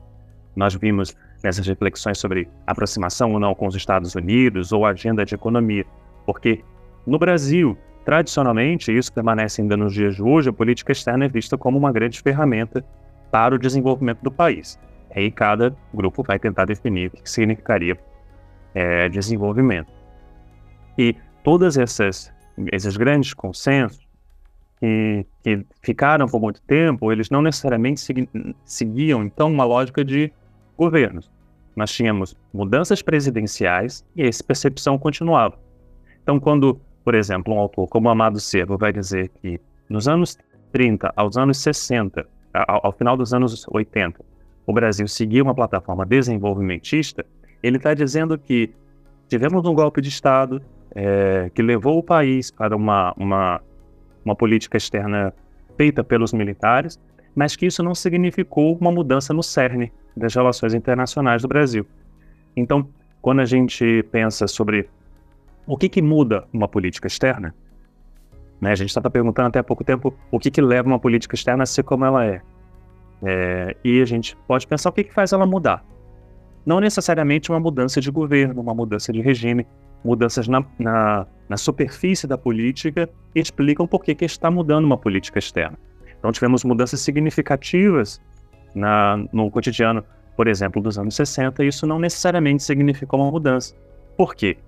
Nós 0.56 0.74
vimos 0.74 1.16
nessas 1.42 1.66
reflexões 1.66 2.18
sobre 2.18 2.48
aproximação 2.66 3.32
ou 3.32 3.40
não 3.40 3.54
com 3.54 3.66
os 3.66 3.74
Estados 3.74 4.14
Unidos 4.14 4.72
ou 4.72 4.84
agenda 4.84 5.24
de 5.24 5.34
economia, 5.34 5.84
porque 6.26 6.64
no 7.06 7.18
Brasil, 7.18 7.76
tradicionalmente, 8.04 8.96
isso 8.96 9.12
permanece 9.12 9.60
ainda 9.60 9.76
nos 9.76 9.92
dias 9.92 10.16
de 10.16 10.22
hoje, 10.22 10.48
a 10.48 10.52
política 10.52 10.92
externa 10.92 11.24
é 11.24 11.28
vista 11.28 11.56
como 11.56 11.78
uma 11.78 11.92
grande 11.92 12.20
ferramenta 12.20 12.84
para 13.30 13.54
o 13.54 13.58
desenvolvimento 13.58 14.20
do 14.22 14.30
país. 14.30 14.78
Aí 15.14 15.30
cada 15.30 15.74
grupo 15.92 16.22
vai 16.22 16.38
tentar 16.38 16.64
definir 16.64 17.08
o 17.08 17.22
que 17.22 17.30
significaria 17.30 17.98
é, 18.74 19.08
desenvolvimento. 19.08 19.92
E 20.96 21.14
todas 21.42 21.76
essas 21.76 22.32
esses 22.72 22.96
grandes 22.96 23.32
consensos 23.32 24.06
que, 24.78 25.26
que 25.42 25.64
ficaram 25.82 26.26
por 26.26 26.40
muito 26.40 26.60
tempo, 26.62 27.12
eles 27.12 27.30
não 27.30 27.42
necessariamente 27.42 28.00
segui, 28.00 28.28
seguiam 28.64 29.22
então 29.22 29.50
uma 29.50 29.64
lógica 29.64 30.04
de 30.04 30.32
governos. 30.76 31.30
Nós 31.76 31.92
tínhamos 31.92 32.36
mudanças 32.52 33.00
presidenciais 33.00 34.04
e 34.16 34.22
essa 34.22 34.42
percepção 34.42 34.98
continuava. 34.98 35.58
Então, 36.22 36.40
quando, 36.40 36.80
por 37.04 37.14
exemplo, 37.14 37.54
um 37.54 37.58
autor 37.58 37.88
como 37.88 38.08
Amado 38.08 38.38
Servo 38.40 38.76
vai 38.76 38.92
dizer 38.92 39.28
que 39.40 39.60
nos 39.88 40.06
anos 40.06 40.38
30 40.72 41.12
aos 41.16 41.36
anos 41.36 41.58
60 41.58 42.26
ao, 42.52 42.86
ao 42.86 42.92
final 42.92 43.16
dos 43.16 43.32
anos 43.32 43.66
80, 43.68 44.20
o 44.66 44.72
Brasil 44.72 45.06
seguiu 45.08 45.44
uma 45.44 45.54
plataforma 45.54 46.04
desenvolvimentista, 46.04 47.24
ele 47.62 47.76
está 47.76 47.94
dizendo 47.94 48.38
que 48.38 48.70
tivemos 49.28 49.64
um 49.64 49.74
golpe 49.74 50.00
de 50.00 50.08
Estado 50.08 50.62
é, 50.94 51.50
que 51.54 51.62
levou 51.62 51.98
o 51.98 52.02
país 52.02 52.50
para 52.50 52.76
uma, 52.76 53.12
uma, 53.16 53.60
uma 54.24 54.34
política 54.34 54.76
externa 54.76 55.32
feita 55.76 56.02
pelos 56.02 56.32
militares, 56.32 56.98
mas 57.34 57.54
que 57.54 57.66
isso 57.66 57.82
não 57.82 57.94
significou 57.94 58.76
uma 58.80 58.90
mudança 58.90 59.32
no 59.32 59.42
cerne 59.42 59.92
das 60.16 60.34
relações 60.34 60.74
internacionais 60.74 61.42
do 61.42 61.48
Brasil. 61.48 61.86
Então, 62.56 62.88
quando 63.22 63.40
a 63.40 63.44
gente 63.44 64.02
pensa 64.10 64.46
sobre 64.46 64.88
o 65.66 65.76
que, 65.76 65.88
que 65.88 66.02
muda 66.02 66.44
uma 66.52 66.68
política 66.68 67.06
externa, 67.06 67.54
né? 68.60 68.72
A 68.72 68.74
gente 68.74 68.88
estava 68.88 69.10
perguntando 69.10 69.48
até 69.48 69.58
há 69.58 69.64
pouco 69.64 69.82
tempo 69.82 70.14
o 70.30 70.38
que, 70.38 70.50
que 70.50 70.60
leva 70.60 70.86
uma 70.86 70.98
política 70.98 71.34
externa 71.34 71.62
a 71.62 71.66
ser 71.66 71.82
como 71.82 72.04
ela 72.04 72.26
é. 72.26 72.42
é 73.22 73.76
e 73.82 74.00
a 74.02 74.04
gente 74.04 74.36
pode 74.46 74.66
pensar 74.66 74.90
o 74.90 74.92
que, 74.92 75.04
que 75.04 75.14
faz 75.14 75.32
ela 75.32 75.46
mudar. 75.46 75.84
Não 76.66 76.78
necessariamente 76.78 77.50
uma 77.50 77.58
mudança 77.58 78.00
de 78.00 78.10
governo, 78.10 78.60
uma 78.60 78.74
mudança 78.74 79.12
de 79.12 79.22
regime, 79.22 79.66
mudanças 80.04 80.46
na, 80.46 80.64
na, 80.78 81.26
na 81.48 81.56
superfície 81.56 82.26
da 82.26 82.36
política 82.36 83.08
explicam 83.34 83.86
por 83.86 84.04
que, 84.04 84.14
que 84.14 84.24
está 84.24 84.50
mudando 84.50 84.84
uma 84.84 84.98
política 84.98 85.38
externa. 85.38 85.78
Então 86.18 86.30
tivemos 86.32 86.64
mudanças 86.64 87.00
significativas 87.00 88.20
na, 88.74 89.16
no 89.32 89.50
cotidiano, 89.50 90.04
por 90.36 90.46
exemplo, 90.46 90.82
dos 90.82 90.98
anos 90.98 91.14
60, 91.14 91.64
e 91.64 91.68
isso 91.68 91.86
não 91.86 91.98
necessariamente 91.98 92.62
significou 92.62 93.20
uma 93.20 93.30
mudança. 93.30 93.74
Por 94.18 94.34
quê? 94.34 94.58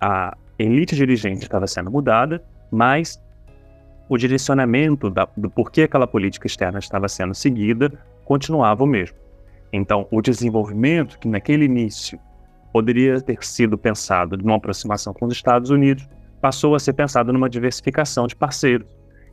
A 0.00 0.36
elite 0.58 0.94
dirigente 0.94 1.42
estava 1.42 1.66
sendo 1.66 1.90
mudada, 1.90 2.42
mas 2.70 3.20
o 4.08 4.16
direcionamento 4.16 5.10
da, 5.10 5.28
do 5.36 5.50
porquê 5.50 5.82
aquela 5.82 6.06
política 6.06 6.46
externa 6.46 6.78
estava 6.78 7.08
sendo 7.08 7.34
seguida 7.34 7.92
continuava 8.24 8.84
o 8.84 8.86
mesmo. 8.86 9.16
Então, 9.72 10.06
o 10.10 10.22
desenvolvimento, 10.22 11.18
que 11.18 11.28
naquele 11.28 11.64
início 11.64 12.18
poderia 12.72 13.20
ter 13.20 13.42
sido 13.44 13.76
pensado 13.76 14.36
numa 14.36 14.56
aproximação 14.56 15.12
com 15.12 15.26
os 15.26 15.32
Estados 15.32 15.70
Unidos, 15.70 16.08
passou 16.40 16.74
a 16.74 16.78
ser 16.78 16.92
pensado 16.92 17.32
numa 17.32 17.48
diversificação 17.48 18.26
de 18.26 18.36
parceiros. 18.36 18.86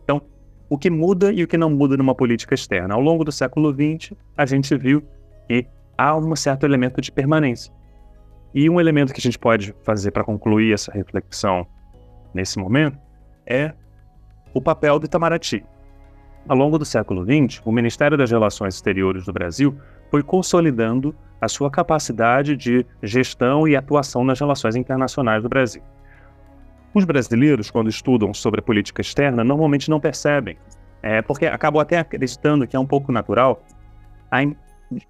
Então, 0.04 0.22
o 0.70 0.78
que 0.78 0.90
muda 0.90 1.32
e 1.32 1.44
o 1.44 1.48
que 1.48 1.58
não 1.58 1.70
muda 1.70 1.98
numa 1.98 2.16
política 2.16 2.56
externa? 2.56 2.94
Ao 2.94 3.02
longo 3.02 3.24
do 3.24 3.32
século 3.32 3.74
XX, 3.74 4.14
a 4.38 4.46
gente 4.46 4.76
viu 4.78 5.04
que 5.48 5.68
há 5.98 6.16
um 6.16 6.36
certo 6.36 6.66
elemento 6.66 7.02
de 7.02 7.12
permanência. 7.12 7.74
E 8.54 8.70
um 8.70 8.80
elemento 8.80 9.14
que 9.14 9.20
a 9.20 9.24
gente 9.24 9.40
pode 9.40 9.74
fazer 9.84 10.12
para 10.12 10.24
concluir 10.24 10.74
essa 10.74 10.92
reflexão 10.92 11.66
nesse 12.34 12.60
momento 12.60 12.98
é 13.46 13.74
o 14.54 14.62
papel 14.62 15.00
do 15.00 15.06
Itamaraty. 15.06 15.64
Ao 16.48 16.58
longo 16.58 16.78
do 16.78 16.84
século 16.86 17.24
XX, 17.24 17.62
o 17.64 17.72
Ministério 17.72 18.18
das 18.18 18.32
Relações 18.32 18.76
Exteriores 18.76 19.26
do 19.26 19.32
Brasil 19.32 19.78
foi 20.10 20.22
consolidando 20.22 21.16
a 21.40 21.48
sua 21.48 21.72
capacidade 21.72 22.58
de 22.58 22.86
gestão 23.02 23.68
e 23.68 23.76
atuação 23.76 24.24
nas 24.24 24.40
relações 24.40 24.76
internacionais 24.76 25.42
do 25.42 25.50
Brasil. 25.50 25.82
Os 26.94 27.06
brasileiros, 27.06 27.72
quando 27.72 27.90
estudam 27.90 28.34
sobre 28.34 28.62
política 28.62 29.02
externa, 29.02 29.44
normalmente 29.44 29.90
não 29.90 30.00
percebem, 30.00 30.58
é, 31.02 31.22
porque 31.22 31.46
acabam 31.46 31.82
até 31.82 32.00
acreditando 32.00 32.68
que 32.68 32.76
é 32.76 32.80
um 32.80 32.86
pouco 32.86 33.14
natural, 33.14 33.64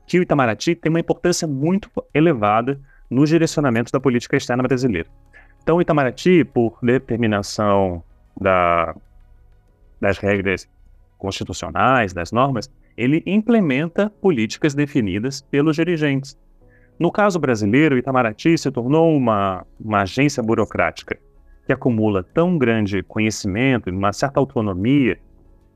que 0.06 0.20
o 0.20 0.22
Itamaraty 0.22 0.76
tem 0.76 0.92
uma 0.92 1.00
importância 1.00 1.48
muito 1.48 1.90
elevada 2.14 2.80
no 3.12 3.26
direcionamento 3.26 3.92
da 3.92 4.00
política 4.00 4.38
externa 4.38 4.64
brasileira. 4.64 5.10
Então, 5.62 5.78
o 5.78 5.82
Itamaraty, 5.82 6.46
por 6.46 6.80
determinação 6.82 8.02
da 8.40 8.96
das 10.00 10.18
regras 10.18 10.68
constitucionais, 11.20 12.12
das 12.12 12.32
normas, 12.32 12.68
ele 12.98 13.22
implementa 13.28 14.10
políticas 14.10 14.74
definidas 14.74 15.42
pelos 15.42 15.76
dirigentes. 15.76 16.36
No 16.98 17.12
caso 17.12 17.40
brasileiro, 17.40 17.98
Itamaraty 17.98 18.58
se 18.58 18.72
tornou 18.72 19.16
uma, 19.16 19.64
uma 19.80 20.02
agência 20.02 20.42
burocrática 20.42 21.20
que 21.68 21.72
acumula 21.72 22.24
tão 22.24 22.58
grande 22.58 23.04
conhecimento 23.04 23.90
e 23.90 23.92
uma 23.92 24.12
certa 24.12 24.40
autonomia, 24.40 25.20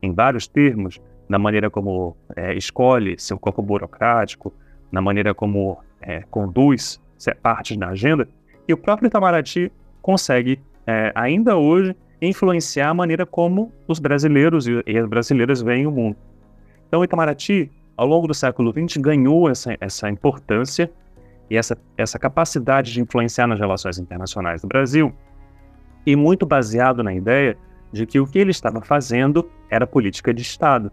em 0.01 0.11
vários 0.11 0.47
termos, 0.47 0.99
na 1.29 1.37
maneira 1.37 1.69
como 1.69 2.17
é, 2.35 2.55
escolhe 2.55 3.15
seu 3.19 3.37
corpo 3.37 3.61
burocrático, 3.61 4.51
na 4.91 5.01
maneira 5.01 5.33
como 5.33 5.77
é, 6.01 6.21
conduz 6.29 6.99
partes 7.41 7.77
da 7.77 7.89
agenda, 7.89 8.27
e 8.67 8.73
o 8.73 8.77
próprio 8.77 9.07
Itamaraty 9.07 9.71
consegue, 10.01 10.59
é, 10.85 11.11
ainda 11.15 11.55
hoje, 11.55 11.95
influenciar 12.21 12.89
a 12.89 12.93
maneira 12.93 13.25
como 13.25 13.71
os 13.87 13.99
brasileiros 13.99 14.65
e 14.67 14.97
as 14.97 15.07
brasileiras 15.07 15.61
veem 15.61 15.85
o 15.85 15.91
mundo. 15.91 16.17
Então, 16.87 17.03
Itamaraty, 17.03 17.71
ao 17.97 18.07
longo 18.07 18.27
do 18.27 18.33
século 18.33 18.71
XX, 18.71 18.97
ganhou 18.97 19.49
essa, 19.49 19.75
essa 19.79 20.09
importância 20.09 20.91
e 21.49 21.57
essa, 21.57 21.77
essa 21.97 22.17
capacidade 22.17 22.91
de 22.91 23.01
influenciar 23.01 23.47
nas 23.47 23.59
relações 23.59 23.99
internacionais 23.99 24.61
do 24.61 24.67
Brasil, 24.67 25.13
e 26.05 26.15
muito 26.15 26.45
baseado 26.45 27.03
na 27.03 27.13
ideia 27.13 27.57
de 27.91 28.05
que 28.05 28.19
o 28.19 28.27
que 28.27 28.37
ele 28.37 28.51
estava 28.51 28.81
fazendo 28.81 29.49
era 29.69 29.87
política 29.87 30.33
de 30.33 30.41
Estado. 30.41 30.91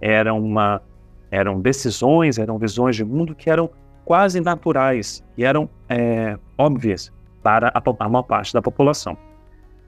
Era 0.00 0.32
uma, 0.32 0.80
eram 1.30 1.60
decisões, 1.60 2.38
eram 2.38 2.58
visões 2.58 2.94
de 2.94 3.04
mundo 3.04 3.34
que 3.34 3.50
eram 3.50 3.70
quase 4.12 4.42
naturais 4.42 5.24
e 5.38 5.42
eram 5.42 5.70
é, 5.88 6.38
óbvias 6.58 7.10
para 7.42 7.68
a, 7.74 7.82
a 7.98 8.08
maior 8.10 8.24
parte 8.24 8.52
da 8.52 8.60
população. 8.60 9.16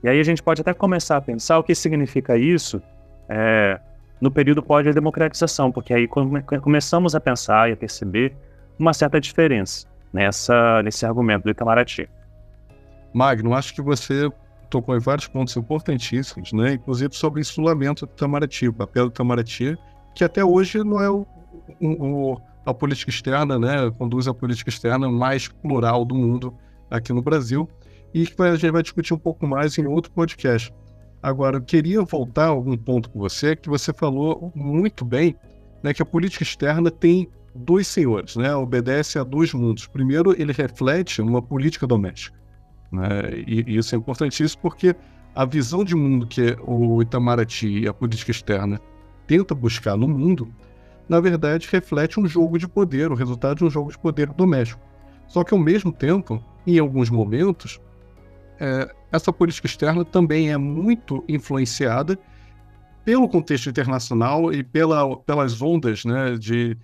E 0.02 0.09
aí 0.09 0.19
a 0.19 0.23
gente 0.23 0.43
pode 0.43 0.62
até 0.62 0.73
começar 0.73 1.19
a 1.19 1.21
pensar 1.21 1.59
o 1.59 1.62
que 1.62 1.75
significa 1.75 2.35
isso 2.35 2.81
é, 3.28 3.78
no 4.23 4.31
período 4.31 4.62
pós-democratização, 4.62 5.71
porque 5.71 5.93
aí 5.93 6.09
come 6.09 6.43
começamos 6.43 7.14
a 7.14 7.21
pensar 7.21 7.69
e 7.69 7.75
a 7.75 7.76
perceber 7.76 8.35
uma 8.78 8.95
certa 8.95 9.21
diferença 9.21 9.87
nessa, 10.11 10.83
nesse 10.83 11.04
argumento 11.04 11.45
do 11.45 11.50
Itamaraty. 11.50 12.09
Magno, 13.12 13.52
acho 13.52 13.75
que 13.75 13.83
você 13.83 14.31
tocou 14.71 14.97
em 14.97 15.00
vários 15.00 15.28
pontos 15.28 15.54
importantíssimos, 15.54 16.50
né? 16.54 16.73
inclusive 16.73 17.14
sobre 17.14 17.40
o 17.40 17.43
insulamento 17.43 18.07
do 18.07 18.12
Itamaraty, 18.12 18.69
o 18.69 18.73
papel 18.73 19.11
do 19.11 19.12
Itamaraty, 19.12 19.76
que 20.14 20.25
até 20.25 20.43
hoje 20.43 20.83
não 20.83 21.02
é 21.02 21.11
o, 21.11 21.26
o, 21.78 22.40
a 22.64 22.73
política 22.73 23.11
externa, 23.11 23.59
né? 23.59 23.90
conduz 23.99 24.26
a 24.26 24.35
política 24.35 24.71
externa 24.71 25.11
mais 25.11 25.49
plural 25.49 26.04
do 26.04 26.14
mundo 26.14 26.54
aqui 26.90 27.12
no 27.12 27.23
Brasil 27.23 27.68
e 28.12 28.26
que 28.26 28.40
a 28.42 28.54
gente 28.54 28.71
vai 28.71 28.83
discutir 28.83 29.12
um 29.12 29.18
pouco 29.18 29.47
mais 29.47 29.76
em 29.76 29.87
outro 29.87 30.11
podcast. 30.12 30.73
Agora, 31.23 31.56
eu 31.56 31.62
queria 31.62 32.02
voltar 32.02 32.44
a 32.44 32.49
algum 32.49 32.76
ponto 32.76 33.11
com 33.11 33.18
você, 33.18 33.56
que 33.56 33.68
você 33.68 33.92
falou 33.92 34.52
muito 34.54 35.04
bem, 35.04 35.35
né, 35.83 35.92
que 35.92 36.02
a 36.02 36.06
política 36.06 36.42
externa 36.42 36.90
tem 36.90 37.28
dois 37.54 37.88
senhores, 37.88 38.37
né, 38.37 38.54
obedece 38.54 39.18
a 39.18 39.25
dois 39.25 39.52
mundos. 39.52 39.87
Primeiro, 39.87 40.38
ele 40.40 40.52
reflete 40.52 41.23
uma 41.23 41.40
política 41.40 41.87
doméstica. 41.87 42.38
Né, 42.92 43.42
e, 43.47 43.76
isso 43.76 43.94
é 43.94 43.99
importantíssimo 43.99 44.62
porque 44.62 44.94
a 45.35 45.44
visão 45.44 45.83
de 45.83 45.97
mundo 45.97 46.26
que 46.26 46.56
o 46.66 47.02
Itamaraty 47.02 47.80
e 47.80 47.88
a 47.88 47.94
política 47.94 48.30
externa 48.30 48.80
tenta 49.26 49.54
buscar 49.54 49.97
no 49.97 50.06
mundo, 50.06 50.49
na 51.08 51.20
verdade, 51.20 51.68
reflete 51.70 52.18
um 52.18 52.26
jogo 52.26 52.58
de 52.58 52.66
poder, 52.66 53.11
o 53.11 53.14
resultado 53.14 53.58
de 53.58 53.64
um 53.64 53.70
jogo 53.70 53.90
de 53.90 53.99
poder 53.99 54.28
doméstico. 54.32 54.80
Só 55.26 55.44
que, 55.44 55.54
ao 55.54 55.61
mesmo 55.61 55.92
tempo, 55.92 56.42
em 56.66 56.78
alguns 56.78 57.11
momentos, 57.11 57.80
é, 58.58 58.90
essa 59.12 59.32
política 59.32 59.66
externa 59.66 60.04
também 60.04 60.50
é 60.50 60.56
muito 60.56 61.25
influenciada 61.28 62.18
pelo 63.04 63.28
contexto 63.28 63.68
internacional 63.68 64.52
e 64.52 64.62
pela, 64.62 65.16
pelas 65.18 65.61
ondas 65.61 66.04
né, 66.04 66.37
de, 66.38 66.76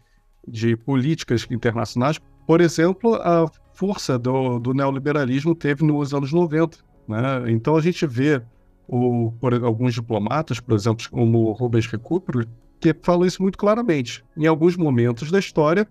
de 0.46 0.76
políticas 0.76 1.46
internacionais. 1.50 2.20
Por 2.46 2.60
exemplo, 2.60 3.14
a 3.14 3.46
força 3.72 4.18
do, 4.18 4.58
do 4.58 4.74
neoliberalismo 4.74 5.54
teve 5.54 5.84
nos 5.84 6.12
anos 6.12 6.32
90. 6.32 6.78
Né? 7.08 7.50
Então 7.50 7.76
a 7.76 7.80
gente 7.80 8.06
vê 8.06 8.42
o, 8.86 9.32
por 9.40 9.54
alguns 9.54 9.94
diplomatas, 9.94 10.60
por 10.60 10.74
exemplo, 10.74 11.08
como 11.10 11.52
Rubens 11.52 11.86
Recupero, 11.86 12.46
que 12.80 12.96
falam 13.02 13.26
isso 13.26 13.42
muito 13.42 13.58
claramente. 13.58 14.25
Em 14.37 14.46
alguns 14.46 14.76
momentos 14.76 15.30
da 15.30 15.38
história, 15.38 15.87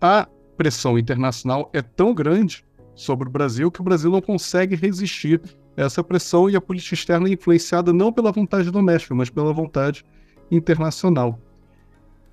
a 0.00 0.28
pressão 0.56 0.98
internacional 0.98 1.70
é 1.72 1.80
tão 1.80 2.12
grande 2.12 2.64
sobre 2.94 3.28
o 3.28 3.30
Brasil 3.30 3.70
que 3.70 3.80
o 3.80 3.84
Brasil 3.84 4.10
não 4.10 4.20
consegue 4.20 4.74
resistir 4.74 5.40
a 5.76 5.82
essa 5.82 6.02
pressão 6.04 6.50
e 6.50 6.56
a 6.56 6.60
política 6.60 6.94
externa 6.94 7.28
é 7.28 7.32
influenciada 7.32 7.92
não 7.92 8.12
pela 8.12 8.32
vontade 8.32 8.70
doméstica, 8.70 9.14
mas 9.14 9.30
pela 9.30 9.52
vontade 9.52 10.04
internacional. 10.50 11.38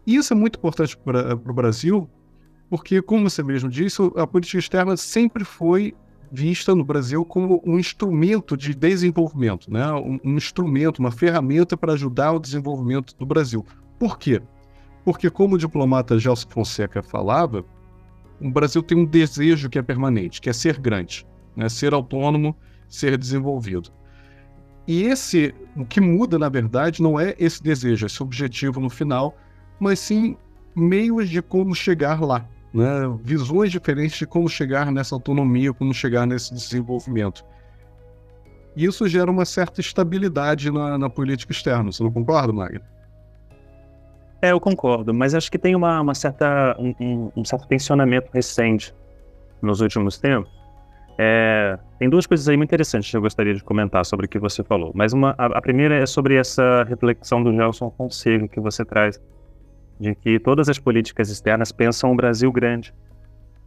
E 0.05 0.15
isso 0.15 0.33
é 0.33 0.35
muito 0.35 0.57
importante 0.57 0.97
para 0.97 1.35
o 1.35 1.53
Brasil, 1.53 2.09
porque, 2.69 3.01
como 3.01 3.29
você 3.29 3.43
mesmo 3.43 3.69
disse, 3.69 4.01
a 4.15 4.27
política 4.27 4.59
externa 4.59 4.97
sempre 4.97 5.45
foi 5.45 5.93
vista 6.31 6.75
no 6.75 6.83
Brasil 6.83 7.25
como 7.25 7.61
um 7.65 7.79
instrumento 7.79 8.55
de 8.55 8.73
desenvolvimento, 8.73 9.71
né? 9.71 9.91
um, 9.93 10.19
um 10.23 10.35
instrumento, 10.35 10.99
uma 10.99 11.11
ferramenta 11.11 11.75
para 11.75 11.93
ajudar 11.93 12.33
o 12.33 12.39
desenvolvimento 12.39 13.15
do 13.17 13.25
Brasil. 13.25 13.65
Por 13.97 14.17
quê? 14.17 14.41
Porque, 15.03 15.29
como 15.29 15.55
o 15.55 15.57
diplomata 15.57 16.19
Gelson 16.19 16.47
Fonseca 16.49 17.01
falava, 17.01 17.65
o 18.39 18.49
Brasil 18.49 18.83
tem 18.83 18.97
um 18.97 19.05
desejo 19.05 19.69
que 19.69 19.79
é 19.79 19.81
permanente, 19.81 20.39
que 20.39 20.49
é 20.49 20.53
ser 20.53 20.79
grande, 20.79 21.25
né? 21.55 21.67
ser 21.67 21.93
autônomo, 21.93 22.55
ser 22.87 23.17
desenvolvido. 23.17 23.91
E 24.87 25.03
esse, 25.03 25.53
o 25.75 25.85
que 25.85 26.01
muda, 26.01 26.39
na 26.39 26.49
verdade, 26.49 27.01
não 27.01 27.19
é 27.19 27.35
esse 27.39 27.61
desejo, 27.61 28.05
esse 28.05 28.21
objetivo 28.21 28.79
no 28.79 28.89
final, 28.89 29.37
mas 29.79 29.99
sim 29.99 30.35
meios 30.75 31.29
de 31.29 31.41
como 31.41 31.75
chegar 31.75 32.21
lá 32.21 32.47
né, 32.73 33.17
visões 33.23 33.71
diferentes 33.71 34.17
de 34.17 34.27
como 34.27 34.47
chegar 34.47 34.91
nessa 34.91 35.15
autonomia, 35.15 35.73
como 35.73 35.93
chegar 35.93 36.25
nesse 36.25 36.53
desenvolvimento. 36.53 37.43
Isso 38.75 39.07
gera 39.07 39.29
uma 39.29 39.45
certa 39.45 39.81
estabilidade 39.81 40.71
na, 40.71 40.97
na 40.97 41.09
política 41.09 41.51
externa. 41.51 41.91
Você 41.91 42.03
não 42.03 42.11
concorda, 42.11 42.53
Magno? 42.53 42.81
É, 44.41 44.51
eu 44.51 44.59
concordo, 44.59 45.13
mas 45.13 45.35
acho 45.35 45.51
que 45.51 45.59
tem 45.59 45.75
uma, 45.75 45.99
uma 45.99 46.15
certa, 46.15 46.75
um, 46.79 46.95
um, 46.99 47.31
um, 47.35 47.45
certo 47.45 47.67
tensionamento 47.67 48.29
recente 48.33 48.93
nos 49.61 49.81
últimos 49.81 50.17
tempos. 50.17 50.49
É, 51.17 51.77
tem 51.97 52.09
duas 52.09 52.25
coisas 52.25 52.47
aí 52.47 52.55
muito 52.55 52.69
interessantes 52.69 53.11
que 53.11 53.17
eu 53.17 53.21
gostaria 53.21 53.53
de 53.53 53.61
comentar 53.61 54.05
sobre 54.05 54.27
o 54.27 54.29
que 54.29 54.39
você 54.39 54.63
falou. 54.63 54.93
Mas 54.95 55.11
uma, 55.11 55.35
a, 55.37 55.47
a 55.47 55.61
primeira 55.61 55.95
é 55.95 56.05
sobre 56.05 56.35
essa 56.35 56.85
reflexão 56.85 57.43
do 57.43 57.53
Gelson 57.53 57.91
Fonseca 57.97 58.47
que 58.47 58.61
você 58.61 58.85
traz 58.85 59.19
de 59.99 60.15
que 60.15 60.39
todas 60.39 60.69
as 60.69 60.79
políticas 60.79 61.29
externas 61.29 61.71
pensam 61.71 62.11
o 62.11 62.15
Brasil 62.15 62.51
grande. 62.51 62.93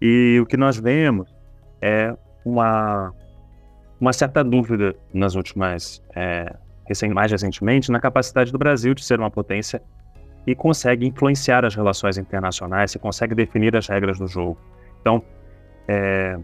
E 0.01 0.39
o 0.41 0.47
que 0.47 0.57
nós 0.57 0.79
vemos 0.79 1.33
é 1.81 2.17
uma, 2.45 3.13
uma 4.01 4.13
certa 4.13 4.43
dúvida 4.43 4.97
nas 5.13 5.35
últimas, 5.35 6.03
é, 6.17 6.55
mais 7.13 7.31
recentemente, 7.31 7.91
na 7.91 8.01
capacidade 8.01 8.51
do 8.51 8.59
Brasil 8.59 8.95
de 8.95 9.05
ser 9.05 9.19
uma 9.21 9.31
potência 9.31 9.83
e 10.47 10.55
consegue 10.55 11.07
influenciar 11.07 11.65
as 11.65 11.75
relações 11.75 12.19
internacionais, 12.19 12.91
se 12.91 12.99
consegue 12.99 13.35
definir 13.35 13.77
as 13.77 13.87
regras 13.87 14.19
do 14.19 14.27
jogo. 14.27 14.59
Então, 15.01 15.23
é, 15.87 16.39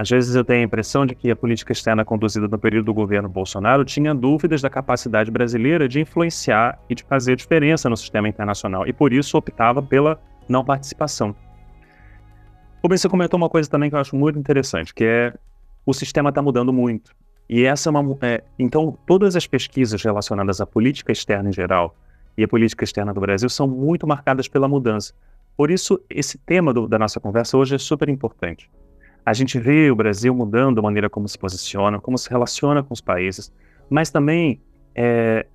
às 0.00 0.08
vezes 0.08 0.34
eu 0.34 0.42
tenho 0.42 0.62
a 0.62 0.64
impressão 0.64 1.04
de 1.04 1.14
que 1.14 1.30
a 1.30 1.36
política 1.36 1.72
externa 1.72 2.06
conduzida 2.06 2.48
no 2.48 2.58
período 2.58 2.86
do 2.86 2.94
governo 2.94 3.28
Bolsonaro 3.28 3.84
tinha 3.84 4.14
dúvidas 4.14 4.62
da 4.62 4.70
capacidade 4.70 5.30
brasileira 5.30 5.86
de 5.86 6.00
influenciar 6.00 6.78
e 6.88 6.94
de 6.94 7.04
fazer 7.04 7.36
diferença 7.36 7.86
no 7.90 7.98
sistema 7.98 8.26
internacional 8.26 8.86
e 8.86 8.94
por 8.94 9.12
isso 9.12 9.36
optava 9.36 9.82
pela 9.82 10.18
não 10.48 10.64
participação. 10.64 11.36
O 12.82 12.88
Ben, 12.88 12.96
você 12.96 13.10
comentou 13.10 13.36
uma 13.36 13.50
coisa 13.50 13.68
também 13.68 13.90
que 13.90 13.94
eu 13.94 14.00
acho 14.00 14.16
muito 14.16 14.38
interessante, 14.38 14.94
que 14.94 15.04
é 15.04 15.34
o 15.84 15.92
sistema 15.92 16.30
está 16.30 16.40
mudando 16.40 16.72
muito. 16.72 17.14
E 17.46 17.64
essa 17.64 17.90
é 17.90 17.92
uma. 17.92 18.16
É, 18.22 18.42
então, 18.58 18.96
todas 19.06 19.36
as 19.36 19.46
pesquisas 19.46 20.02
relacionadas 20.02 20.62
à 20.62 20.66
política 20.66 21.12
externa 21.12 21.50
em 21.50 21.52
geral 21.52 21.94
e 22.38 22.44
à 22.44 22.48
política 22.48 22.84
externa 22.84 23.12
do 23.12 23.20
Brasil 23.20 23.50
são 23.50 23.68
muito 23.68 24.06
marcadas 24.06 24.48
pela 24.48 24.66
mudança. 24.66 25.12
Por 25.58 25.70
isso, 25.70 26.00
esse 26.08 26.38
tema 26.38 26.72
do, 26.72 26.88
da 26.88 26.98
nossa 26.98 27.20
conversa 27.20 27.58
hoje 27.58 27.74
é 27.74 27.78
super 27.78 28.08
importante. 28.08 28.70
A 29.24 29.32
gente 29.32 29.58
vê 29.58 29.90
o 29.90 29.96
Brasil 29.96 30.34
mudando 30.34 30.78
a 30.78 30.82
maneira 30.82 31.10
como 31.10 31.28
se 31.28 31.38
posiciona, 31.38 32.00
como 32.00 32.16
se 32.16 32.28
relaciona 32.30 32.82
com 32.82 32.94
os 32.94 33.00
países, 33.00 33.52
mas 33.88 34.10
também 34.10 34.60
é, 34.94 35.46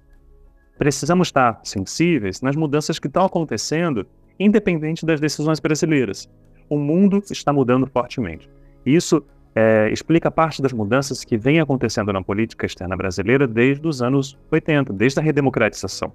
precisamos 0.78 1.28
estar 1.28 1.60
sensíveis 1.64 2.42
nas 2.42 2.56
mudanças 2.56 3.00
que 3.00 3.08
estão 3.08 3.26
acontecendo, 3.26 4.06
independente 4.40 5.06
das 5.06 5.20
decisões 5.20 5.60
brasileiras. 5.60 6.30
O 6.70 6.78
mundo 6.78 7.24
está 7.30 7.52
mudando 7.54 7.88
fortemente. 7.88 8.50
Isso 8.86 9.24
é, 9.56 9.90
explica 9.90 10.30
parte 10.30 10.62
das 10.62 10.74
mudanças 10.74 11.24
que 11.24 11.38
vem 11.38 11.60
acontecendo 11.60 12.12
na 12.12 12.22
política 12.22 12.66
externa 12.66 12.96
brasileira 12.96 13.48
desde 13.48 13.88
os 13.88 14.02
anos 14.02 14.38
80, 14.52 14.92
desde 14.94 15.20
a 15.20 15.24
redemocratização. 15.24 16.12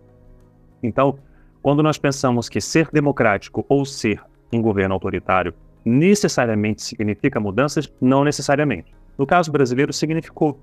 Então, 0.82 1.18
quando 1.62 1.82
nós 1.82 1.98
pensamos 1.98 2.48
que 2.48 2.60
ser 2.60 2.88
democrático 2.92 3.64
ou 3.68 3.84
ser 3.84 4.22
um 4.52 4.60
governo 4.60 4.94
autoritário 4.94 5.54
necessariamente 5.84 6.82
significa 6.82 7.40
mudanças? 7.40 7.92
Não 8.00 8.24
necessariamente. 8.24 8.94
No 9.18 9.26
caso 9.26 9.50
brasileiro, 9.50 9.92
significou. 9.92 10.58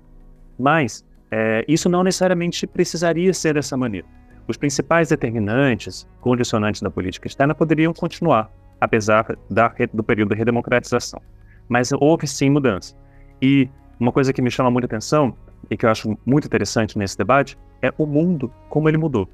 Mas 0.58 1.04
é, 1.30 1.64
isso 1.68 1.88
não 1.88 2.02
necessariamente 2.02 2.66
precisaria 2.66 3.32
ser 3.32 3.54
dessa 3.54 3.76
maneira. 3.76 4.06
Os 4.46 4.56
principais 4.56 5.10
determinantes, 5.10 6.08
condicionantes 6.20 6.80
da 6.80 6.90
política 6.90 7.28
externa 7.28 7.54
poderiam 7.54 7.92
continuar, 7.92 8.50
apesar 8.80 9.36
da, 9.50 9.72
do 9.92 10.02
período 10.02 10.30
de 10.30 10.36
redemocratização. 10.36 11.20
Mas 11.68 11.92
houve 11.92 12.26
sim 12.26 12.48
mudança. 12.48 12.96
E 13.42 13.68
uma 14.00 14.10
coisa 14.10 14.32
que 14.32 14.40
me 14.40 14.50
chama 14.50 14.70
muita 14.70 14.86
atenção 14.86 15.36
e 15.70 15.76
que 15.76 15.84
eu 15.84 15.90
acho 15.90 16.16
muito 16.24 16.46
interessante 16.46 16.96
nesse 16.96 17.16
debate 17.18 17.58
é 17.82 17.92
o 17.98 18.06
mundo, 18.06 18.50
como 18.70 18.88
ele 18.88 18.96
mudou. 18.96 19.28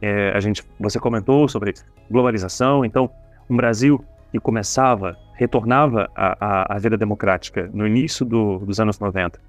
É, 0.00 0.30
a 0.30 0.40
gente, 0.40 0.62
você 0.78 1.00
comentou 1.00 1.48
sobre 1.48 1.74
globalização, 2.10 2.84
então 2.84 3.10
um 3.48 3.56
Brasil 3.56 4.04
que 4.36 4.40
começava, 4.40 5.16
retornava 5.34 6.10
à, 6.14 6.74
à, 6.74 6.78
vida 6.78 6.96
democrática 6.96 7.70
no 7.72 7.86
início 7.86 8.24
do, 8.24 8.58
dos 8.58 8.78
anos 8.78 8.98
90, 8.98 9.40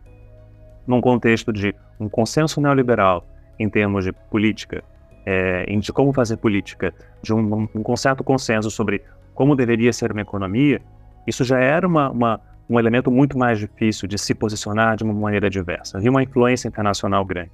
num 0.88 1.02
contexto 1.02 1.52
de 1.52 1.76
um 2.00 2.08
consenso 2.08 2.62
neoliberal 2.62 3.26
em 3.60 3.70
termos 3.70 4.06
de 4.06 4.14
política, 4.14 4.84
é, 5.26 5.66
de 5.66 5.92
como 5.92 6.14
fazer 6.14 6.38
política, 6.38 6.94
de 7.22 7.34
um, 7.34 7.68
um 7.76 7.84
concerto 7.84 8.24
consenso 8.24 8.72
sobre 8.72 9.04
como 9.34 9.56
deveria 9.56 9.92
ser 9.92 10.12
uma 10.12 10.22
economia, 10.22 10.82
isso 11.28 11.44
já 11.44 11.60
era 11.60 11.86
uma, 11.86 12.10
uma, 12.10 12.40
um 12.70 12.80
elemento 12.80 13.12
muito 13.12 13.38
mais 13.38 13.60
difícil 13.60 14.08
de 14.08 14.18
se 14.18 14.34
posicionar 14.34 14.96
de 14.96 15.04
uma 15.04 15.14
maneira 15.14 15.50
diversa. 15.50 15.98
Havia 15.98 16.10
uma 16.10 16.24
influência 16.24 16.68
internacional 16.68 17.26
grande. 17.26 17.52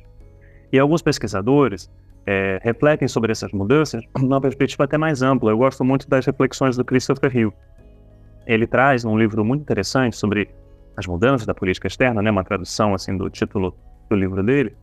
E 0.72 0.78
alguns 0.78 1.02
pesquisadores 1.02 1.89
é, 2.26 2.60
refletem 2.64 3.08
sobre 3.08 3.32
essas 3.32 3.52
mudanças 3.52 4.04
numa 4.18 4.40
perspectiva 4.40 4.86
até 4.86 4.98
mais 4.98 5.22
ampla. 5.22 5.52
Eu 5.52 5.58
gosto 5.58 5.84
muito 5.84 6.10
das 6.10 6.26
reflexões 6.26 6.78
do 6.78 6.86
Christopher 6.86 7.36
Hill. 7.36 7.54
Ele 8.46 8.68
traz 8.68 9.06
um 9.06 9.18
livro 9.18 9.44
muito 9.44 9.62
interessante 9.62 10.16
sobre 10.16 10.50
as 10.96 11.08
mudanças 11.08 11.46
da 11.46 11.54
política 11.54 11.88
externa, 11.88 12.22
né, 12.22 12.30
uma 12.30 12.44
tradução 12.44 12.94
assim 12.94 13.18
do 13.18 13.30
título 13.30 13.76
do 14.10 14.16
livro 14.16 14.44
dele, 14.44 14.76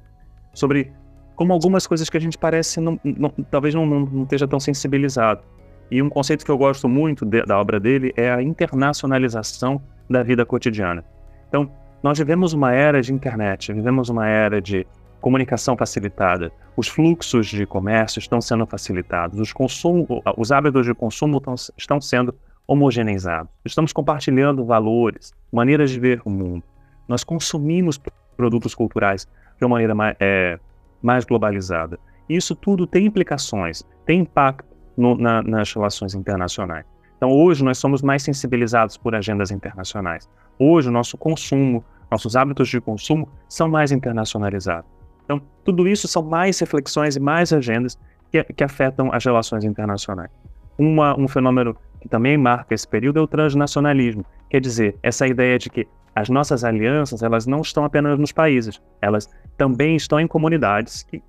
sobre 0.52 0.92
como 1.36 1.52
algumas 1.52 1.86
coisas 1.86 2.10
que 2.10 2.16
a 2.16 2.20
gente 2.20 2.36
parece 2.36 2.80
não, 2.80 2.98
não, 3.02 3.30
talvez 3.50 3.74
não, 3.74 3.86
não, 3.86 4.22
esteja 4.24 4.46
tão 4.46 4.60
sensibilizado. 4.60 5.42
E 5.90 6.02
um 6.02 6.08
conceito 6.08 6.44
que 6.44 6.50
eu 6.50 6.58
gosto 6.58 6.88
muito 6.88 7.24
de, 7.24 7.42
da 7.44 7.58
obra 7.58 7.80
dele 7.80 8.12
é 8.16 8.30
a 8.30 8.42
internacionalização 8.42 9.80
da 10.08 10.22
vida 10.22 10.44
cotidiana. 10.44 11.04
Então, 11.48 11.70
nós 12.02 12.18
vivemos 12.18 12.52
uma 12.52 12.72
era 12.72 13.00
de 13.00 13.12
internet, 13.12 13.72
vivemos 13.72 14.08
uma 14.08 14.26
era 14.26 14.60
de 14.60 14.86
comunicação 15.20 15.76
facilitada, 15.76 16.50
os 16.80 16.88
fluxos 16.88 17.46
de 17.46 17.66
comércio 17.66 18.18
estão 18.18 18.40
sendo 18.40 18.66
facilitados, 18.66 19.38
os, 19.38 19.52
consumo, 19.52 20.22
os 20.34 20.50
hábitos 20.50 20.86
de 20.86 20.94
consumo 20.94 21.36
estão, 21.36 21.54
estão 21.76 22.00
sendo 22.00 22.34
homogeneizados. 22.66 23.52
Estamos 23.66 23.92
compartilhando 23.92 24.64
valores, 24.64 25.34
maneiras 25.52 25.90
de 25.90 26.00
ver 26.00 26.22
o 26.24 26.30
mundo. 26.30 26.64
Nós 27.06 27.22
consumimos 27.22 28.00
produtos 28.34 28.74
culturais 28.74 29.28
de 29.58 29.64
uma 29.66 29.74
maneira 29.74 29.94
mais, 29.94 30.16
é, 30.18 30.58
mais 31.02 31.26
globalizada. 31.26 31.98
Isso 32.26 32.56
tudo 32.56 32.86
tem 32.86 33.04
implicações, 33.04 33.82
tem 34.06 34.20
impacto 34.20 34.74
no, 34.96 35.18
na, 35.18 35.42
nas 35.42 35.70
relações 35.74 36.14
internacionais. 36.14 36.86
Então, 37.18 37.30
hoje, 37.30 37.62
nós 37.62 37.76
somos 37.76 38.00
mais 38.00 38.22
sensibilizados 38.22 38.96
por 38.96 39.14
agendas 39.14 39.50
internacionais. 39.50 40.26
Hoje, 40.58 40.88
o 40.88 40.92
nosso 40.92 41.18
consumo, 41.18 41.84
nossos 42.10 42.36
hábitos 42.36 42.70
de 42.70 42.80
consumo 42.80 43.28
são 43.46 43.68
mais 43.68 43.92
internacionalizados. 43.92 44.89
Então, 45.30 45.40
tudo 45.62 45.86
isso 45.86 46.08
são 46.08 46.24
mais 46.24 46.58
reflexões 46.58 47.14
e 47.14 47.20
mais 47.20 47.52
agendas 47.52 47.96
que, 48.32 48.42
que 48.42 48.64
afetam 48.64 49.12
as 49.12 49.24
relações 49.24 49.62
internacionais. 49.62 50.28
Uma, 50.76 51.16
um 51.16 51.28
fenômeno 51.28 51.76
que 52.00 52.08
também 52.08 52.36
marca 52.36 52.74
esse 52.74 52.88
período 52.88 53.20
é 53.20 53.22
o 53.22 53.28
transnacionalismo, 53.28 54.26
quer 54.48 54.60
dizer, 54.60 54.96
essa 55.04 55.28
ideia 55.28 55.56
de 55.56 55.70
que 55.70 55.86
as 56.16 56.28
nossas 56.28 56.64
alianças 56.64 57.22
elas 57.22 57.46
não 57.46 57.60
estão 57.60 57.84
apenas 57.84 58.18
nos 58.18 58.32
países, 58.32 58.82
elas 59.00 59.30
também 59.56 59.94
estão 59.94 60.18
em 60.18 60.26
comunidades 60.26 61.04
que 61.04 61.22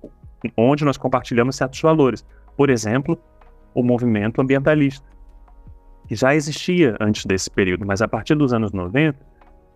onde 0.56 0.84
nós 0.84 0.96
compartilhamos 0.96 1.54
certos 1.54 1.80
valores. 1.80 2.26
Por 2.56 2.70
exemplo, 2.70 3.16
o 3.72 3.84
movimento 3.84 4.40
ambientalista, 4.40 5.06
que 6.08 6.16
já 6.16 6.34
existia 6.34 6.96
antes 6.98 7.24
desse 7.24 7.48
período, 7.48 7.86
mas 7.86 8.02
a 8.02 8.08
partir 8.08 8.34
dos 8.34 8.52
anos 8.52 8.72
90, 8.72 9.16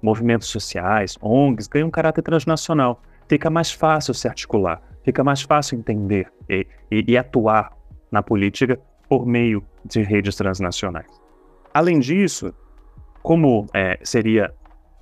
movimentos 0.03 0.49
sociais, 0.49 1.17
ONGs, 1.23 1.69
ganham 1.69 1.87
um 1.87 1.93
caráter 1.93 2.23
transnacional. 2.23 3.01
Fica 3.29 3.51
mais 3.51 3.73
fácil 3.73 4.15
se 4.15 4.29
articular, 4.29 4.81
fica 5.03 5.25
mais 5.25 5.43
fácil 5.43 5.79
entender 5.79 6.33
e, 6.49 6.67
e, 6.91 7.05
e 7.09 7.19
atuar 7.19 7.77
na 8.11 8.23
política 8.23 8.79
por 9.09 9.27
meio 9.27 9.65
de 9.85 10.03
redes 10.03 10.37
transnacionais. 10.37 11.11
Além 11.73 11.99
disso, 11.99 12.55
como 13.23 13.67
é, 13.75 13.99
seria 14.03 14.53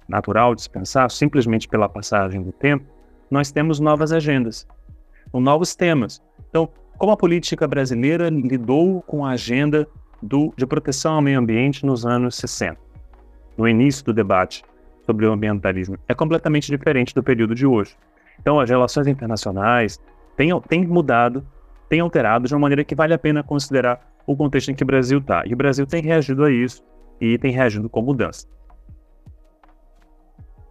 natural 0.09 0.55
dispensar, 0.55 1.11
simplesmente 1.11 1.69
pela 1.69 1.89
passagem 1.89 2.43
do 2.43 2.53
tempo, 2.53 2.85
nós 3.31 3.51
temos 3.51 3.81
novas 3.81 4.13
agendas, 4.13 4.67
novos 5.33 5.75
temas. 5.75 6.23
Então, 6.49 6.69
como 6.97 7.13
a 7.13 7.17
política 7.17 7.67
brasileira 7.67 8.29
lidou 8.31 9.03
com 9.03 9.25
a 9.25 9.31
agenda 9.31 9.87
do, 10.23 10.53
de 10.57 10.67
proteção 10.67 11.15
ao 11.15 11.23
meio 11.23 11.39
ambiente 11.39 11.85
nos 11.85 12.07
anos 12.07 12.37
60, 12.37 12.79
no 13.57 13.69
início 13.69 14.05
do 14.05 14.13
debate 14.13 14.65
sobre 15.05 15.27
o 15.27 15.33
ambientalismo, 15.33 15.99
é 16.09 16.15
completamente 16.15 16.71
diferente 16.71 17.15
do 17.15 17.23
período 17.23 17.55
de 17.55 17.67
hoje. 17.67 17.97
Então, 18.41 18.61
as 18.61 18.69
relações 18.69 19.07
internacionais 19.07 20.01
têm, 20.37 20.59
têm 20.63 20.87
mudado, 20.87 21.47
têm 21.89 22.01
alterado 22.01 22.47
de 22.47 22.55
uma 22.55 22.61
maneira 22.61 22.85
que 22.85 22.95
vale 22.95 23.15
a 23.15 23.19
pena 23.19 23.43
considerar 23.43 24.01
o 24.27 24.37
contexto 24.37 24.71
em 24.71 24.75
que 24.75 24.83
o 24.83 24.87
Brasil 24.87 25.19
está. 25.19 25.43
E 25.47 25.53
o 25.53 25.57
Brasil 25.57 25.87
tem 25.87 26.03
reagido 26.03 26.45
a 26.45 26.51
isso 26.51 26.83
e 27.21 27.39
tem 27.39 27.53
reagido 27.53 27.89
com 27.89 28.03
mudança. 28.03 28.47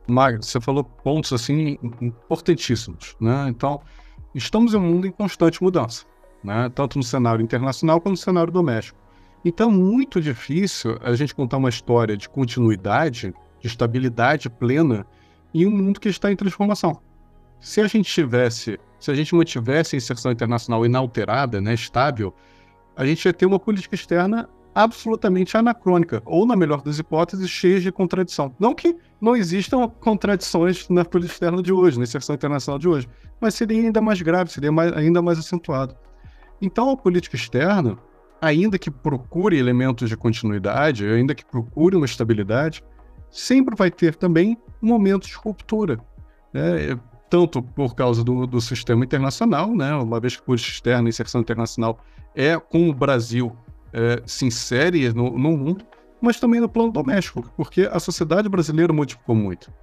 Magno, 0.08 0.44
você 0.44 0.60
falou 0.60 0.84
pontos 0.84 1.32
assim 1.32 1.78
importantíssimos, 2.02 3.16
né? 3.20 3.46
Então, 3.48 3.82
estamos 4.36 4.74
em 4.74 4.78
um 4.78 4.82
mundo 4.82 5.08
em 5.08 5.12
constante 5.12 5.64
mudança, 5.64 6.06
né? 6.44 6.70
Tanto 6.76 6.98
no 6.98 7.04
cenário 7.04 7.42
internacional 7.42 8.02
quanto 8.02 8.12
no 8.12 8.18
cenário 8.18 8.52
doméstico. 8.52 9.00
Então, 9.46 9.72
muito 9.72 10.22
difícil 10.22 10.98
a 11.02 11.14
gente 11.16 11.36
contar 11.36 11.58
uma 11.58 11.70
história 11.70 12.16
de 12.18 12.30
continuidade, 12.30 13.34
de 13.60 13.68
estabilidade 13.68 14.50
plena 14.50 15.06
em 15.54 15.66
um 15.66 15.72
mundo 15.72 16.00
que 16.00 16.10
está 16.10 16.32
em 16.32 16.36
transformação. 16.36 17.02
Se 17.64 17.80
a 17.80 17.88
gente 17.88 18.12
tivesse, 18.12 18.78
se 19.00 19.10
a 19.10 19.16
gente 19.16 19.34
mantivesse 19.34 19.96
a 19.96 19.98
inserção 19.98 20.34
internacional 20.34 20.86
inalterada, 20.86 21.62
né, 21.62 21.74
estável, 21.74 22.36
a 22.94 23.06
gente 23.06 23.24
ia 23.24 23.32
ter 23.32 23.46
uma 23.46 23.58
política 23.58 23.96
externa 23.96 24.50
absolutamente 24.76 25.56
anacrônica, 25.56 26.22
ou, 26.26 26.46
na 26.46 26.58
melhor 26.58 26.82
das 26.82 27.00
hipóteses, 27.00 27.50
cheia 27.50 27.80
de 27.80 27.90
contradição. 27.90 28.54
Não 28.60 28.76
que 28.76 28.98
não 29.22 29.34
existam 29.34 29.88
contradições 29.88 30.90
na 30.90 31.06
política 31.06 31.36
externa 31.36 31.64
de 31.64 31.72
hoje, 31.72 31.98
na 31.98 32.04
inserção 32.04 32.36
internacional 32.36 32.78
de 32.78 32.90
hoje, 32.90 33.08
mas 33.40 33.56
seria 33.56 33.82
ainda 33.82 34.02
mais 34.02 34.22
grave, 34.22 34.52
seria 34.52 34.72
mais, 34.72 34.92
ainda 34.92 35.22
mais 35.22 35.40
acentuado. 35.40 35.96
Então, 36.62 36.90
a 36.90 36.98
política 36.98 37.38
externa, 37.38 37.98
ainda 38.42 38.78
que 38.78 38.92
procure 38.92 39.58
elementos 39.58 40.10
de 40.10 40.18
continuidade, 40.18 41.06
ainda 41.06 41.34
que 41.34 41.46
procure 41.46 41.96
uma 41.96 42.06
estabilidade, 42.06 42.84
sempre 43.30 43.74
vai 43.74 43.90
ter 43.90 44.16
também 44.16 44.58
momentos 44.82 45.30
de 45.30 45.36
ruptura. 45.36 45.98
Né? 46.52 47.00
Tanto 47.34 47.64
por 47.64 47.96
causa 47.96 48.24
do, 48.24 48.46
do 48.46 48.62
sistema 48.62 49.04
internacional, 49.04 49.76
né? 49.76 49.92
uma 49.96 50.20
vez 50.20 50.36
que 50.36 50.44
política 50.44 50.72
externa 50.72 51.08
e 51.08 51.10
inserção 51.10 51.42
internacional 51.42 51.98
é 52.36 52.60
com 52.60 52.88
o 52.88 52.94
Brasil 52.94 53.58
é, 53.92 54.22
se 54.24 54.46
insere 54.46 55.12
no, 55.12 55.32
no 55.32 55.58
mundo, 55.58 55.84
mas 56.22 56.40
também 56.40 56.62
no 56.62 56.70
plano 56.70 56.92
doméstico, 56.92 57.42
porque 57.58 57.90
a 57.92 58.00
sociedade 58.00 58.48
brasileira 58.48 58.94
modificou 58.94 59.34
muito. 59.34 59.74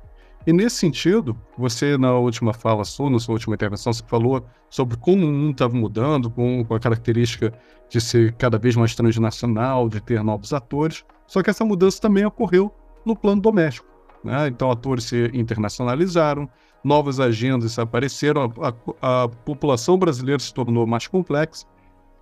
E 0.46 0.52
nesse 0.52 0.76
sentido, 0.76 1.36
você 1.58 1.98
na 1.98 2.14
última 2.14 2.52
fala 2.52 2.84
sua, 2.84 3.10
na 3.10 3.18
sua 3.18 3.32
última 3.32 3.56
intervenção, 3.56 3.92
você 3.92 4.04
falou 4.06 4.46
sobre 4.68 4.96
como 4.96 5.26
o 5.26 5.32
mundo 5.32 5.50
estava 5.50 5.74
mudando, 5.74 6.30
com, 6.30 6.64
com, 6.64 6.74
a 6.76 6.78
característica 6.78 7.52
de 7.88 8.00
ser 8.00 8.32
cada 8.34 8.58
vez 8.58 8.76
mais 8.76 8.94
transnacional, 8.94 9.88
de 9.88 10.00
ter 10.00 10.22
novos 10.22 10.52
atores. 10.52 11.04
Só 11.26 11.42
que 11.42 11.50
essa 11.50 11.64
mudança 11.64 12.00
também 12.00 12.24
ocorreu 12.24 12.72
no 13.04 13.16
plano 13.16 13.42
doméstico. 13.42 13.88
Né? 14.22 14.46
Então, 14.46 14.70
atores 14.70 15.02
se 15.02 15.32
internacionalizaram, 15.34 16.48
novas 16.83 17.21
agendas 17.21 17.79
apareceram, 17.79 18.53
a, 18.61 18.75
a, 19.01 19.25
a 19.25 19.29
população 19.29 19.99
brasileira 19.99 20.38
se 20.38 20.53
tornou 20.53 20.87
mais 20.87 21.07
complexa. 21.07 21.66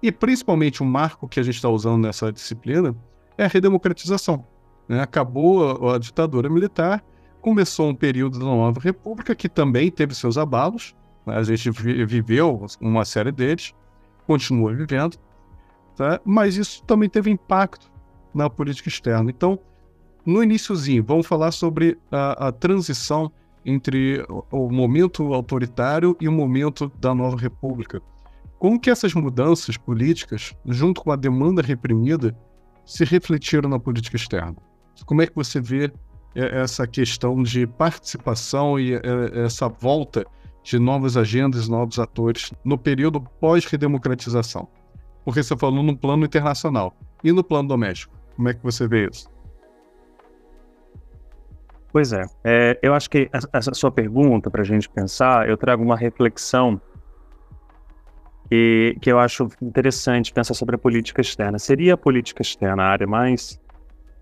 E 0.02 0.12
principalmente 0.12 0.82
o 0.82 0.86
marco 0.86 1.28
que 1.28 1.40
a 1.40 1.42
gente 1.42 1.56
está 1.56 1.68
usando 1.68 2.02
nessa 2.02 2.32
disciplina 2.32 2.94
é 3.36 3.44
a 3.44 3.48
redemocratização. 3.48 4.44
Né? 4.88 5.00
Acabou 5.00 5.88
a, 5.88 5.96
a, 5.96 5.98
ditadura 5.98 6.48
militar, 6.48 7.04
começou 7.40 7.88
um 7.88 7.94
período 7.94 8.38
da 8.38 8.44
nova 8.44 8.80
república 8.80 9.34
que 9.34 9.48
também 9.48 9.90
teve 9.90 10.14
seus 10.14 10.38
abalos. 10.38 10.94
Né? 11.26 11.36
A 11.36 11.42
gente 11.42 11.70
vi, 11.70 12.04
viveu 12.04 12.66
uma 12.80 13.04
série 13.04 13.32
deles, 13.32 13.74
continua 14.26 14.72
vivendo, 14.74 15.16
tá? 15.96 16.20
mas 16.24 16.56
isso 16.56 16.82
também 16.84 17.08
teve 17.08 17.30
impacto 17.30 17.90
na 18.34 18.48
política 18.48 18.88
externa. 18.88 19.30
Então, 19.30 19.58
no 20.24 20.42
iníciozinho, 20.42 21.02
vamos 21.02 21.26
falar 21.26 21.50
sobre 21.50 21.98
a, 22.10 22.48
a 22.48 22.52
transição 22.52 23.32
entre 23.68 24.24
o, 24.50 24.70
momento 24.70 25.34
autoritário 25.34 26.16
e 26.18 26.26
o 26.26 26.32
momento 26.32 26.90
da 26.98 27.14
nova 27.14 27.36
república. 27.36 28.00
Como 28.58 28.80
que 28.80 28.90
essas 28.90 29.12
mudanças 29.12 29.76
políticas, 29.76 30.54
junto 30.66 31.02
com 31.02 31.12
a 31.12 31.16
demanda 31.16 31.60
reprimida, 31.60 32.36
se 32.84 33.04
refletiram 33.04 33.68
na 33.68 33.78
política 33.78 34.16
externa? 34.16 34.56
Como 35.04 35.20
é 35.20 35.26
que 35.26 35.34
você 35.34 35.60
vê 35.60 35.92
é, 36.34 36.60
essa 36.62 36.86
questão 36.86 37.42
de 37.42 37.66
participação 37.66 38.80
e 38.80 38.94
é, 38.94 39.00
essa 39.44 39.68
volta 39.68 40.26
de 40.64 40.78
novas 40.78 41.16
agendas, 41.16 41.68
novos 41.68 41.98
atores 41.98 42.52
no 42.64 42.78
período 42.78 43.20
pós-redemocratização? 43.38 44.66
Porque 45.24 45.42
você 45.42 45.56
falou 45.56 45.82
no 45.82 45.96
plano 45.96 46.24
internacional 46.24 46.96
e 47.22 47.30
no 47.32 47.44
plano 47.44 47.68
doméstico. 47.68 48.16
Como 48.34 48.48
é 48.48 48.54
que 48.54 48.62
você 48.62 48.88
vê 48.88 49.08
isso? 49.08 49.28
Pois 51.90 52.12
é, 52.12 52.22
é 52.44 52.78
eu 52.82 52.94
acho 52.94 53.08
que 53.08 53.30
essa 53.52 53.72
sua 53.74 53.90
pergunta, 53.90 54.50
para 54.50 54.62
a 54.62 54.64
gente 54.64 54.88
pensar, 54.88 55.48
eu 55.48 55.56
trago 55.56 55.82
uma 55.82 55.96
reflexão 55.96 56.80
e 58.50 58.96
que 59.00 59.10
eu 59.10 59.18
acho 59.18 59.48
interessante 59.60 60.32
pensar 60.32 60.54
sobre 60.54 60.76
a 60.76 60.78
política 60.78 61.20
externa. 61.20 61.58
Seria 61.58 61.94
a 61.94 61.96
política 61.96 62.42
externa 62.42 62.82
a 62.82 62.86
área 62.86 63.06
mais 63.06 63.60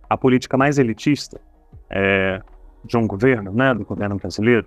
a 0.09 0.17
política 0.17 0.57
mais 0.57 0.79
elitista 0.79 1.41
é, 1.91 2.41
de 2.85 2.97
um 2.97 3.07
governo, 3.07 3.53
né, 3.53 3.75
do 3.75 3.85
governo 3.85 4.17
brasileiro? 4.17 4.67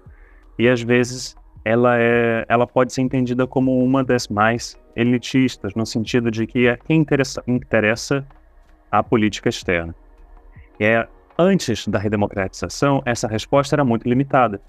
E 0.57 0.67
às 0.67 0.81
vezes 0.81 1.35
ela 1.63 1.97
é, 1.97 2.45
ela 2.49 2.67
pode 2.67 2.91
ser 2.93 3.01
entendida 3.01 3.47
como 3.47 3.83
uma 3.83 4.03
das 4.03 4.27
mais 4.27 4.77
elitistas, 4.95 5.73
no 5.75 5.85
sentido 5.85 6.29
de 6.29 6.45
que 6.45 6.67
é 6.67 6.77
quem 6.77 6.99
interessa, 6.99 7.41
interessa 7.47 8.25
a 8.91 9.01
política 9.01 9.49
externa. 9.49 9.95
É, 10.79 11.07
antes 11.39 11.87
da 11.87 11.97
redemocratização, 11.97 13.01
essa 13.05 13.25
resposta 13.25 13.73
era 13.73 13.85
muito 13.85 14.07
limitada. 14.07 14.61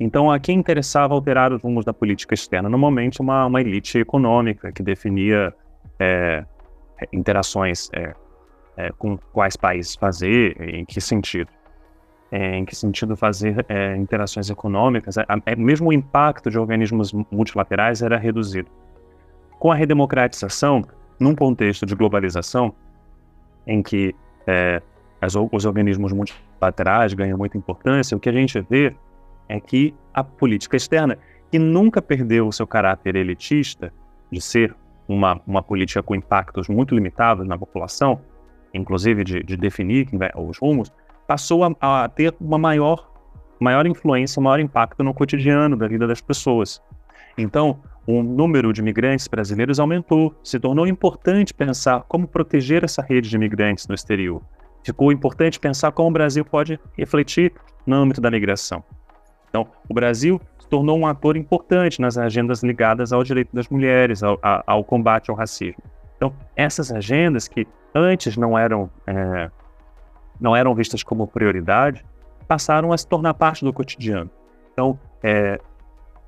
Então, 0.00 0.30
a 0.30 0.38
quem 0.40 0.58
interessava 0.58 1.14
alterar 1.14 1.52
os 1.52 1.62
rumos 1.62 1.84
da 1.84 1.92
política 1.92 2.34
externa? 2.34 2.68
Normalmente, 2.68 3.20
uma, 3.20 3.46
uma 3.46 3.60
elite 3.60 3.98
econômica 3.98 4.72
que 4.72 4.82
definia 4.82 5.54
é, 5.98 6.44
interações 7.12 7.88
é, 7.92 8.14
é, 8.76 8.90
com 8.98 9.16
quais 9.32 9.56
países 9.56 9.94
fazer, 9.94 10.60
em 10.60 10.84
que 10.84 11.00
sentido. 11.00 11.50
É, 12.30 12.56
em 12.56 12.64
que 12.64 12.76
sentido 12.76 13.16
fazer 13.16 13.64
é, 13.68 13.96
interações 13.96 14.50
econômicas, 14.50 15.16
é, 15.16 15.56
mesmo 15.56 15.88
o 15.88 15.92
impacto 15.92 16.50
de 16.50 16.58
organismos 16.58 17.12
multilaterais 17.30 18.02
era 18.02 18.18
reduzido. 18.18 18.68
Com 19.58 19.72
a 19.72 19.74
redemocratização, 19.74 20.84
num 21.18 21.34
contexto 21.34 21.86
de 21.86 21.94
globalização, 21.94 22.74
em 23.66 23.82
que 23.82 24.14
as, 25.20 25.34
os 25.36 25.64
organismos 25.64 26.12
multilaterais 26.12 27.14
ganham 27.14 27.38
muita 27.38 27.58
importância, 27.58 28.16
o 28.16 28.20
que 28.20 28.28
a 28.28 28.32
gente 28.32 28.60
vê 28.68 28.94
é 29.48 29.58
que 29.60 29.94
a 30.12 30.22
política 30.22 30.76
externa, 30.76 31.18
que 31.50 31.58
nunca 31.58 32.02
perdeu 32.02 32.46
o 32.46 32.52
seu 32.52 32.66
caráter 32.66 33.16
elitista, 33.16 33.92
de 34.30 34.40
ser 34.40 34.74
uma, 35.08 35.40
uma 35.46 35.62
política 35.62 36.02
com 36.02 36.14
impactos 36.14 36.68
muito 36.68 36.94
limitados 36.94 37.46
na 37.46 37.56
população, 37.56 38.20
inclusive 38.74 39.24
de, 39.24 39.42
de 39.42 39.56
definir 39.56 40.08
os 40.36 40.58
rumos, 40.58 40.92
passou 41.26 41.64
a, 41.64 41.72
a, 41.80 42.08
ter 42.08 42.34
uma 42.38 42.58
maior, 42.58 43.10
maior 43.58 43.86
influência, 43.86 44.40
maior 44.40 44.60
impacto 44.60 45.02
no 45.02 45.14
cotidiano 45.14 45.76
da 45.76 45.88
vida 45.88 46.06
das 46.06 46.20
pessoas. 46.20 46.82
Então, 47.36 47.80
o 48.06 48.22
número 48.22 48.72
de 48.72 48.80
imigrantes 48.80 49.26
brasileiros 49.28 49.78
aumentou, 49.80 50.34
se 50.42 50.58
tornou 50.58 50.86
importante 50.86 51.54
pensar 51.54 52.02
como 52.08 52.26
proteger 52.26 52.84
essa 52.84 53.02
rede 53.02 53.28
de 53.28 53.36
imigrantes 53.36 53.86
no 53.86 53.94
exterior. 53.94 54.42
Ficou 54.82 55.12
importante 55.12 55.58
pensar 55.58 55.92
como 55.92 56.08
o 56.08 56.12
Brasil 56.12 56.44
pode 56.44 56.78
refletir 56.96 57.52
no 57.86 57.96
âmbito 57.96 58.20
da 58.20 58.30
migração. 58.30 58.82
Então, 59.48 59.66
o 59.88 59.94
Brasil 59.94 60.40
se 60.58 60.68
tornou 60.68 60.98
um 60.98 61.06
ator 61.06 61.36
importante 61.36 62.00
nas 62.00 62.18
agendas 62.18 62.62
ligadas 62.62 63.12
ao 63.12 63.22
direito 63.22 63.54
das 63.54 63.68
mulheres, 63.68 64.22
ao, 64.22 64.38
ao 64.66 64.84
combate 64.84 65.30
ao 65.30 65.36
racismo. 65.36 65.82
Então, 66.16 66.34
essas 66.56 66.92
agendas 66.92 67.48
que 67.48 67.66
antes 67.94 68.36
não 68.36 68.58
eram, 68.58 68.90
é, 69.06 69.50
não 70.40 70.54
eram 70.54 70.74
vistas 70.74 71.02
como 71.02 71.26
prioridade, 71.26 72.04
passaram 72.46 72.92
a 72.92 72.98
se 72.98 73.06
tornar 73.06 73.34
parte 73.34 73.64
do 73.64 73.72
cotidiano. 73.72 74.30
Então, 74.72 74.98
é, 75.22 75.60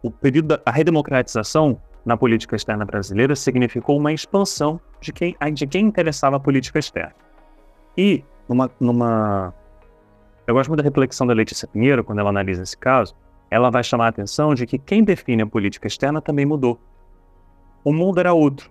o 0.03 0.11
período 0.11 0.49
da 0.49 0.61
a 0.65 0.71
redemocratização 0.71 1.81
na 2.05 2.17
política 2.17 2.57
externa 2.57 2.85
brasileira 2.85 3.37
significou 3.37 3.99
uma 3.99 4.13
expansão 4.13 4.81
de 5.01 5.13
quem, 5.13 5.37
de 5.53 5.67
quem 5.67 5.87
interessava 5.87 6.37
a 6.37 6.41
política 6.41 6.79
externa. 6.79 7.15
E, 7.97 8.25
numa, 8.51 8.71
numa. 8.81 9.55
Eu 10.45 10.55
gosto 10.55 10.69
muito 10.69 10.83
da 10.83 10.89
reflexão 10.89 11.27
da 11.27 11.33
Letícia 11.33 11.69
Pinheiro, 11.69 12.03
quando 12.03 12.19
ela 12.19 12.31
analisa 12.31 12.65
esse 12.65 12.77
caso, 12.77 13.15
ela 13.49 13.71
vai 13.71 13.85
chamar 13.85 14.07
a 14.07 14.09
atenção 14.09 14.55
de 14.55 14.67
que 14.67 14.77
quem 14.77 15.05
define 15.05 15.43
a 15.43 15.47
política 15.47 15.87
externa 15.87 16.21
também 16.21 16.45
mudou. 16.45 16.81
O 17.85 17.93
mundo 17.93 18.19
era 18.19 18.33
outro, 18.33 18.69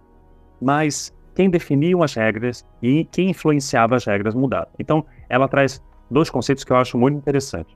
mas 0.62 1.16
quem 1.34 1.50
definiam 1.50 2.04
as 2.04 2.14
regras 2.14 2.66
e 2.82 3.06
quem 3.06 3.30
influenciava 3.30 3.96
as 3.96 4.06
regras 4.06 4.36
mudaram. 4.36 4.68
Então, 4.78 5.06
ela 5.30 5.48
traz 5.48 5.82
dois 6.12 6.30
conceitos 6.30 6.66
que 6.66 6.74
eu 6.74 6.78
acho 6.78 6.98
muito 6.98 7.18
interessantes. 7.18 7.76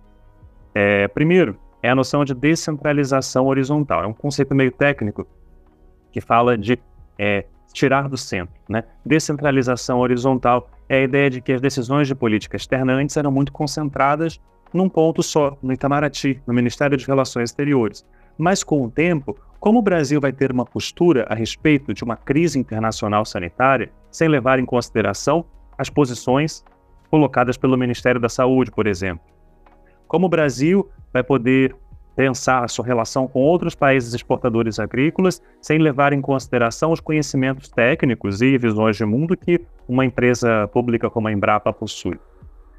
É, 0.76 1.08
primeiro, 1.08 1.58
é 1.82 1.90
a 1.90 1.96
noção 1.96 2.26
de 2.26 2.34
descentralização 2.34 3.48
horizontal. 3.48 4.04
É 4.04 4.08
um 4.08 4.14
conceito 4.14 4.54
meio 4.54 4.72
técnico 4.72 5.26
que 6.12 6.20
fala 6.20 6.58
de 6.58 6.78
é, 7.18 7.46
tirar 7.74 8.08
do 8.08 8.16
centro. 8.16 8.54
Né? 8.70 8.84
Descentralização 9.06 10.00
horizontal 10.00 10.70
é 10.88 11.00
a 11.00 11.04
ideia 11.04 11.30
de 11.30 11.42
que 11.42 11.52
as 11.52 11.60
decisões 11.60 12.08
de 12.08 12.16
política 12.16 12.56
externa 12.56 12.94
antes 12.94 13.18
eram 13.18 13.32
muito 13.32 13.52
concentradas 13.52 14.40
num 14.74 14.88
ponto 14.88 15.22
só, 15.22 15.58
no 15.62 15.74
Itamaraty, 15.74 16.42
no 16.48 16.54
Ministério 16.54 16.98
de 16.98 17.06
Relações 17.06 17.50
Exteriores. 17.50 18.06
Mas 18.38 18.64
com 18.64 18.84
o 18.84 18.90
tempo, 18.90 19.38
como 19.60 19.80
o 19.80 19.82
Brasil 19.82 20.20
vai 20.20 20.32
ter 20.32 20.52
uma 20.52 20.66
postura 20.66 21.26
a 21.30 21.36
respeito 21.36 21.94
de 21.94 22.04
uma 22.04 22.16
crise 22.16 22.58
internacional 22.60 23.26
sanitária, 23.26 23.92
sem 24.12 24.28
levar 24.28 24.60
em 24.60 24.66
consideração 24.66 25.46
as 25.78 25.90
posições 25.90 26.64
colocadas 27.10 27.58
pelo 27.58 27.78
Ministério 27.78 28.20
da 28.20 28.30
Saúde, 28.30 28.72
por 28.72 28.88
exemplo? 28.88 29.24
Como 30.08 30.26
o 30.26 30.30
Brasil 30.30 30.90
vai 31.12 31.24
poder 31.24 31.76
pensar 32.16 32.64
a 32.64 32.68
sua 32.68 32.86
relação 32.86 33.28
com 33.28 33.40
outros 33.40 33.76
países 33.76 34.14
exportadores 34.14 34.80
agrícolas 34.80 35.42
sem 35.62 35.80
levar 35.80 36.14
em 36.14 36.22
consideração 36.22 36.92
os 36.92 37.00
conhecimentos 37.00 37.70
técnicos 37.70 38.42
e 38.42 38.58
visões 38.58 38.96
de 38.96 39.06
mundo 39.06 39.36
que 39.36 39.60
uma 39.88 40.06
empresa 40.06 40.68
pública 40.68 41.10
como 41.10 41.28
a 41.28 41.32
Embrapa 41.32 41.74
possui. 41.74 42.20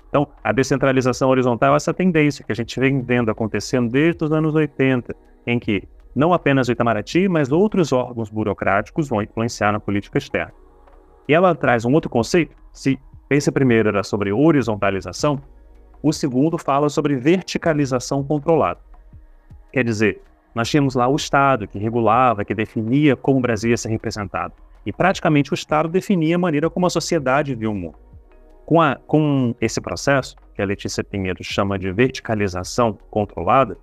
Então, 0.08 0.28
a 0.44 0.52
descentralização 0.52 1.28
horizontal 1.28 1.74
é 1.74 1.76
essa 1.76 1.92
tendência 1.92 2.44
que 2.44 2.52
a 2.52 2.54
gente 2.54 2.78
vem 2.78 3.02
vendo 3.02 3.30
acontecendo 3.30 3.90
desde 3.90 4.24
os 4.24 4.30
anos 4.30 4.54
80, 4.54 5.14
em 5.44 5.58
que 5.58 5.82
não 6.14 6.32
apenas 6.32 6.68
o 6.68 6.72
Itamaraty, 6.72 7.28
mas 7.28 7.50
outros 7.50 7.92
órgãos 7.92 8.30
burocráticos 8.30 9.08
vão 9.08 9.20
influenciar 9.20 9.72
na 9.72 9.80
política 9.80 10.18
externa. 10.18 10.52
E 11.28 11.34
ela 11.34 11.54
traz 11.54 11.84
um 11.84 11.92
outro 11.92 12.08
conceito, 12.08 12.54
se 12.72 12.96
esse 13.28 13.50
primeiro 13.50 13.88
era 13.88 14.04
sobre 14.04 14.32
horizontalização, 14.32 15.42
o 16.00 16.12
segundo 16.12 16.58
fala 16.58 16.88
sobre 16.88 17.16
verticalização 17.16 18.22
controlada. 18.22 18.78
Quer 19.74 19.82
dizer, 19.82 20.22
nós 20.54 20.70
tínhamos 20.70 20.94
lá 20.94 21.08
o 21.08 21.16
Estado 21.16 21.66
que 21.66 21.80
regulava, 21.80 22.44
que 22.44 22.54
definia 22.54 23.16
como 23.16 23.38
o 23.38 23.42
Brasil 23.42 23.70
ia 23.70 23.76
ser 23.76 23.88
representado. 23.88 24.54
E 24.86 24.92
praticamente 24.92 25.52
o 25.52 25.54
Estado 25.56 25.88
definia 25.88 26.36
a 26.36 26.38
maneira 26.38 26.70
como 26.70 26.86
a 26.86 26.90
sociedade 26.90 27.56
viu 27.56 27.72
o 27.72 27.74
mundo. 27.74 27.96
Com, 28.64 28.80
a, 28.80 28.94
com 28.94 29.52
esse 29.60 29.80
processo, 29.80 30.36
que 30.54 30.62
a 30.62 30.64
Letícia 30.64 31.02
Pinheiro 31.02 31.42
chama 31.42 31.76
de 31.76 31.90
verticalização 31.90 32.96
controlada, 33.10 33.76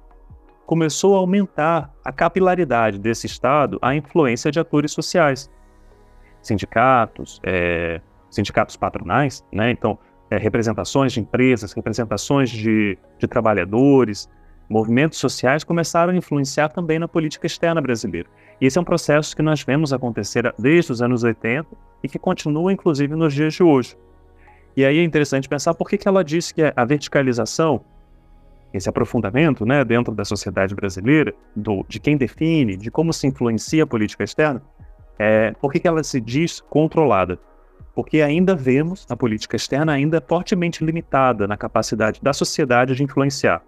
começou 0.65 1.13
a 1.15 1.17
aumentar 1.17 1.93
a 2.05 2.13
capilaridade 2.13 2.97
desse 2.97 3.27
Estado 3.27 3.77
à 3.81 3.93
influência 3.93 4.49
de 4.49 4.61
atores 4.61 4.93
sociais. 4.93 5.51
Sindicatos, 6.41 7.41
é, 7.43 7.99
sindicatos 8.29 8.77
patronais, 8.77 9.45
né? 9.51 9.71
então, 9.71 9.99
é, 10.29 10.37
representações 10.37 11.11
de 11.11 11.19
empresas, 11.19 11.73
representações 11.73 12.49
de, 12.49 12.97
de 13.19 13.27
trabalhadores, 13.27 14.29
movimentos 14.71 15.19
sociais 15.19 15.65
começaram 15.65 16.13
a 16.13 16.15
influenciar 16.15 16.69
também 16.69 16.97
na 16.97 17.07
política 17.07 17.45
externa 17.45 17.81
brasileira. 17.81 18.29
E 18.59 18.65
esse 18.65 18.77
é 18.77 18.81
um 18.81 18.85
processo 18.85 19.35
que 19.35 19.41
nós 19.41 19.61
vemos 19.61 19.91
acontecer 19.91 20.53
desde 20.57 20.93
os 20.93 21.01
anos 21.01 21.23
80 21.23 21.67
e 22.01 22.07
que 22.07 22.17
continua, 22.17 22.71
inclusive, 22.71 23.13
nos 23.13 23.33
dias 23.33 23.53
de 23.53 23.63
hoje. 23.63 23.97
E 24.75 24.85
aí 24.85 24.99
é 24.99 25.03
interessante 25.03 25.49
pensar 25.49 25.73
por 25.73 25.89
que, 25.89 25.97
que 25.97 26.07
ela 26.07 26.23
disse 26.23 26.53
que 26.53 26.61
a 26.73 26.85
verticalização, 26.85 27.81
esse 28.73 28.87
aprofundamento 28.87 29.65
né, 29.65 29.83
dentro 29.83 30.15
da 30.15 30.23
sociedade 30.23 30.73
brasileira, 30.73 31.33
do, 31.53 31.85
de 31.89 31.99
quem 31.99 32.15
define, 32.15 32.77
de 32.77 32.89
como 32.89 33.11
se 33.11 33.27
influencia 33.27 33.83
a 33.83 33.87
política 33.87 34.23
externa, 34.23 34.63
é, 35.19 35.51
por 35.59 35.73
que, 35.73 35.81
que 35.81 35.87
ela 35.87 36.01
se 36.01 36.21
diz 36.21 36.61
controlada? 36.61 37.37
Porque 37.93 38.21
ainda 38.21 38.55
vemos 38.55 39.05
a 39.09 39.17
política 39.17 39.57
externa 39.57 39.91
ainda 39.91 40.23
fortemente 40.25 40.85
limitada 40.85 41.45
na 41.45 41.57
capacidade 41.57 42.21
da 42.23 42.31
sociedade 42.31 42.95
de 42.95 43.03
influenciar. 43.03 43.61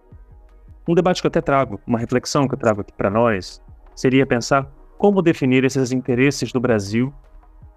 Um 0.87 0.93
debate 0.93 1.21
que 1.21 1.27
eu 1.27 1.29
até 1.29 1.41
trago, 1.41 1.79
uma 1.87 1.97
reflexão 1.97 2.47
que 2.47 2.55
eu 2.55 2.59
trago 2.59 2.81
aqui 2.81 2.91
para 2.91 3.09
nós, 3.09 3.61
seria 3.95 4.25
pensar 4.25 4.67
como 4.97 5.21
definir 5.21 5.63
esses 5.63 5.91
interesses 5.91 6.51
do 6.51 6.59
Brasil 6.59 7.13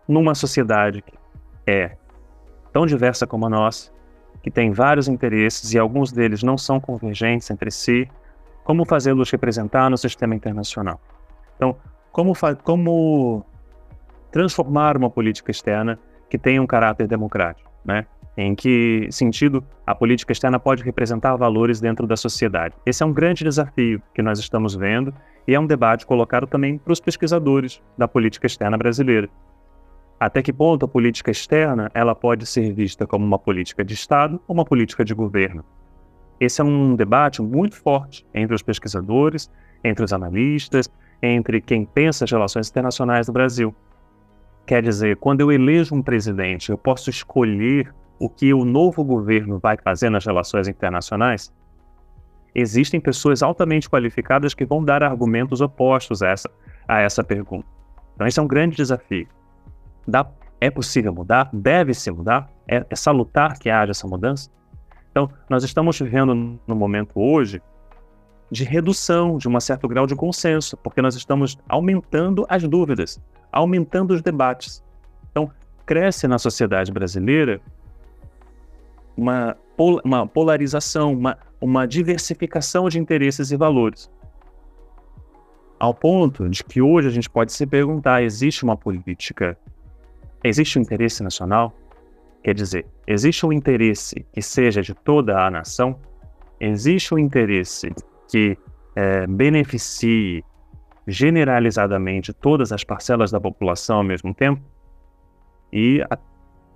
numa 0.09 0.35
sociedade 0.35 1.03
que 1.03 1.15
é 1.67 1.97
tão 2.73 2.87
diversa 2.87 3.27
como 3.27 3.47
a 3.47 3.51
nossa, 3.51 3.93
que 4.43 4.51
tem 4.51 4.71
vários 4.71 5.09
interesses 5.09 5.73
e 5.73 5.79
alguns 5.79 6.13
deles 6.13 6.43
não 6.43 6.59
são 6.59 6.81
convergentes 6.81 7.51
entre 7.51 7.71
si, 7.71 8.09
como 8.65 8.85
fazê-los 8.85 9.31
representar 9.31 9.89
no 9.89 9.97
sistema 9.97 10.35
internacional. 10.35 11.01
Então, 11.57 11.77
como, 12.13 12.33
como 12.63 13.45
transformar 14.31 14.97
uma 14.97 15.11
política 15.11 15.51
externa 15.51 15.99
que 16.29 16.37
tenha 16.37 16.61
um 16.61 16.67
caráter 16.67 17.07
democrático, 17.07 17.71
né? 17.85 18.07
Em 18.37 18.55
que 18.55 19.09
sentido 19.11 19.65
a 19.87 19.95
política 19.95 20.31
externa 20.31 20.61
pode 20.61 20.83
representar 20.83 21.35
valores 21.37 21.81
dentro 21.81 22.07
da 22.07 22.17
sociedade? 22.17 22.75
Esse 22.85 23.03
é 23.03 23.07
um 23.07 23.13
grande 23.13 23.43
desafio 23.43 24.03
que 24.15 24.21
nós 24.21 24.39
estamos 24.39 24.75
vendo 24.75 25.15
e 25.49 25.55
é 25.55 25.61
um 25.61 25.67
debate 25.67 26.05
colocado 26.05 26.47
também 26.47 26.77
para 26.77 26.93
os 26.93 27.01
pesquisadores 27.01 27.81
da 27.97 28.07
política 28.07 28.47
externa 28.47 28.77
brasileira. 28.77 29.31
Até 30.21 30.43
que 30.43 30.53
ponto 30.53 30.85
a 30.85 30.89
política 30.89 31.31
externa 31.31 31.91
ela 31.95 32.15
pode 32.15 32.45
ser 32.45 32.75
vista 32.75 33.07
como 33.07 33.25
uma 33.25 33.39
política 33.39 33.83
de 33.83 33.95
Estado 33.95 34.41
ou 34.47 34.55
uma 34.55 34.65
política 34.67 35.03
de 35.03 35.15
governo? 35.15 35.65
Esse 36.39 36.61
é 36.61 36.65
um 36.65 36.95
debate 36.95 37.41
muito 37.41 37.77
forte 37.77 38.27
entre 38.35 38.55
os 38.55 38.63
pesquisadores, 38.63 39.51
entre 39.83 40.05
os 40.05 40.13
analistas, 40.13 40.91
entre 41.23 41.63
quem 41.63 41.87
pensa 41.87 42.25
as 42.25 42.31
relações 42.31 42.69
internacionais 42.69 43.27
do 43.27 43.33
Brasil. 43.33 43.75
Quer 44.67 44.83
dizer, 44.83 45.17
quando 45.17 45.41
eu 45.41 45.51
elejo 45.51 45.95
um 45.95 46.03
presidente, 46.03 46.71
eu 46.71 46.77
posso 46.77 47.09
escolher 47.09 47.95
o 48.19 48.29
que 48.29 48.53
o 48.55 48.65
novo 48.65 49.05
governo 49.05 49.59
vai 49.59 49.77
fazer 49.77 50.11
nas 50.11 50.25
relações 50.25 50.69
internacionais, 50.69 51.53
existem 52.55 53.01
pessoas 53.01 53.43
altamente 53.43 53.89
qualificadas 53.89 54.55
que 54.55 54.65
vão 54.65 54.83
dar 54.83 55.03
argumentos 55.03 55.61
opostos 55.61 56.23
a 56.23 56.29
essa, 56.29 56.51
a 56.89 57.01
essa 57.01 57.23
pergunta. 57.23 57.67
Então, 58.15 58.27
esse 58.27 58.41
é 58.41 58.43
um 58.43 58.47
grande 58.47 58.77
desafio. 58.77 59.29
Dá, 60.09 60.27
é 60.61 60.71
possível 60.71 61.13
mudar? 61.13 61.51
Deve-se 61.53 62.11
mudar? 62.11 62.49
É, 62.67 62.85
é 62.89 62.97
salutar 62.97 63.59
que 63.59 63.69
haja 63.69 63.91
essa 63.91 64.09
mudança? 64.09 64.51
Então, 65.11 65.31
nós 65.49 65.65
estamos 65.65 65.99
vivendo 65.99 66.59
no 66.67 66.75
momento 66.75 67.13
hoje 67.21 67.61
de 68.51 68.65
redução 68.65 69.37
de 69.39 69.49
um 69.49 69.61
certo 69.61 69.89
grau 69.89 70.07
de 70.07 70.15
consenso, 70.15 70.77
porque 70.77 71.03
nós 71.03 71.15
estamos 71.15 71.59
aumentando 71.69 72.47
as 72.49 72.63
dúvidas, 72.63 73.21
aumentando 73.53 74.15
os 74.15 74.23
debates. 74.23 74.83
Então, 75.31 75.51
cresce 75.85 76.27
na 76.27 76.39
sociedade 76.39 76.93
brasileira 76.93 77.61
uma, 79.17 79.57
pol 79.77 80.01
uma 80.05 80.27
polarização, 80.27 81.13
uma, 81.13 81.39
uma 81.61 81.87
diversificação 81.87 82.89
de 82.89 82.99
interesses 82.99 83.51
e 83.51 83.57
valores. 83.57 84.11
Ao 85.79 85.93
ponto 85.93 86.49
de 86.49 86.65
que 86.65 86.81
hoje 86.81 87.09
a 87.09 87.11
gente 87.11 87.29
pode 87.29 87.53
se 87.53 87.67
perguntar: 87.67 88.23
existe 88.23 88.65
uma 88.65 88.77
política, 88.77 89.59
existe 90.43 90.79
um 90.79 90.83
interesse 90.83 91.23
nacional? 91.23 91.73
Quer 92.43 92.55
dizer, 92.55 92.87
existe 93.07 93.45
um 93.45 93.53
interesse 93.53 94.25
que 94.33 94.41
seja 94.41 94.81
de 94.81 94.95
toda 94.95 95.45
a 95.45 95.51
nação? 95.51 95.99
Existe 96.61 97.13
um 97.13 97.19
interesse 97.19 97.93
que 98.31 98.57
é, 98.95 99.27
beneficie 99.27 100.45
generalizadamente 101.07 102.33
todas 102.33 102.73
as 102.73 102.83
parcelas 102.83 103.31
da 103.31 103.41
população 103.41 103.99
ao 103.99 104.05
mesmo 104.05 104.33
tempo? 104.33 104.63
E 105.73 106.01
a, 106.09 106.19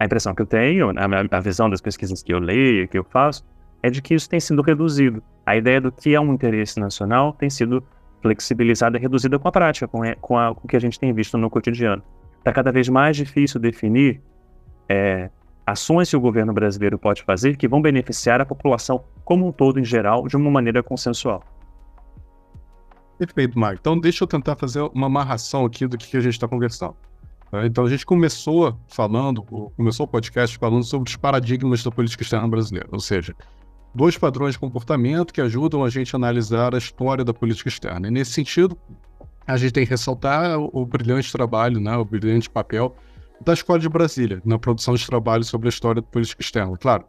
a 0.00 0.06
impressão 0.06 0.34
que 0.34 0.40
eu 0.40 0.46
tenho, 0.46 0.90
a, 0.90 1.36
a 1.36 1.40
visão 1.40 1.68
das 1.68 1.82
pesquisas 1.82 2.22
que 2.22 2.32
eu 2.32 2.38
leio, 2.38 2.88
que 2.88 2.98
eu 2.98 3.04
faço, 3.04 3.44
é 3.82 3.90
de 3.90 4.00
que 4.00 4.14
isso 4.14 4.28
tem 4.28 4.40
sido 4.40 4.62
reduzido. 4.62 5.22
A 5.44 5.56
ideia 5.56 5.78
do 5.78 5.92
que 5.92 6.14
é 6.14 6.20
um 6.20 6.32
interesse 6.32 6.80
nacional 6.80 7.34
tem 7.34 7.50
sido 7.50 7.84
flexibilizada 8.22 8.96
e 8.96 9.00
reduzida 9.00 9.38
com 9.38 9.46
a 9.46 9.52
prática, 9.52 9.86
com, 9.86 10.00
com, 10.20 10.38
a, 10.38 10.54
com 10.54 10.64
o 10.64 10.68
que 10.68 10.74
a 10.74 10.80
gente 10.80 10.98
tem 10.98 11.12
visto 11.12 11.36
no 11.36 11.50
cotidiano. 11.50 12.02
Está 12.38 12.50
cada 12.50 12.72
vez 12.72 12.88
mais 12.88 13.14
difícil 13.14 13.60
definir 13.60 14.22
é, 14.88 15.28
ações 15.66 16.08
que 16.08 16.16
o 16.16 16.20
governo 16.20 16.54
brasileiro 16.54 16.98
pode 16.98 17.22
fazer 17.22 17.58
que 17.58 17.68
vão 17.68 17.82
beneficiar 17.82 18.40
a 18.40 18.46
população 18.46 19.04
como 19.22 19.46
um 19.46 19.52
todo, 19.52 19.78
em 19.78 19.84
geral, 19.84 20.26
de 20.26 20.34
uma 20.34 20.50
maneira 20.50 20.82
consensual. 20.82 21.44
Perfeito, 23.18 23.58
Marco. 23.58 23.80
Então, 23.80 24.00
deixa 24.00 24.24
eu 24.24 24.28
tentar 24.28 24.56
fazer 24.56 24.80
uma 24.94 25.08
amarração 25.08 25.66
aqui 25.66 25.86
do 25.86 25.98
que 25.98 26.16
a 26.16 26.20
gente 26.20 26.32
está 26.32 26.48
conversando. 26.48 26.96
Né? 27.52 27.66
Então 27.66 27.84
a 27.84 27.88
gente 27.88 28.06
começou 28.06 28.78
falando, 28.88 29.42
começou 29.42 30.04
o 30.04 30.08
podcast 30.08 30.56
falando 30.58 30.84
sobre 30.84 31.10
os 31.10 31.16
paradigmas 31.16 31.82
da 31.82 31.90
política 31.90 32.22
externa 32.22 32.48
brasileira, 32.48 32.88
ou 32.92 33.00
seja, 33.00 33.34
dois 33.94 34.16
padrões 34.16 34.54
de 34.54 34.58
comportamento 34.58 35.32
que 35.32 35.40
ajudam 35.40 35.84
a 35.84 35.90
gente 35.90 36.14
a 36.14 36.18
analisar 36.18 36.74
a 36.74 36.78
história 36.78 37.24
da 37.24 37.34
política 37.34 37.68
externa. 37.68 38.08
E 38.08 38.10
nesse 38.10 38.32
sentido, 38.32 38.76
a 39.46 39.56
gente 39.56 39.72
tem 39.72 39.84
que 39.84 39.90
ressaltar 39.90 40.58
o, 40.58 40.86
brilhante 40.86 41.32
trabalho, 41.32 41.80
né, 41.80 41.96
o 41.96 42.04
brilhante 42.04 42.48
papel 42.48 42.94
da 43.40 43.52
Escola 43.52 43.78
de 43.78 43.88
Brasília 43.88 44.40
na 44.44 44.58
produção 44.58 44.94
de 44.94 45.04
trabalho 45.06 45.42
sobre 45.44 45.68
a 45.68 45.70
história 45.70 46.02
da 46.02 46.06
política 46.06 46.42
externa. 46.42 46.76
Claro, 46.76 47.04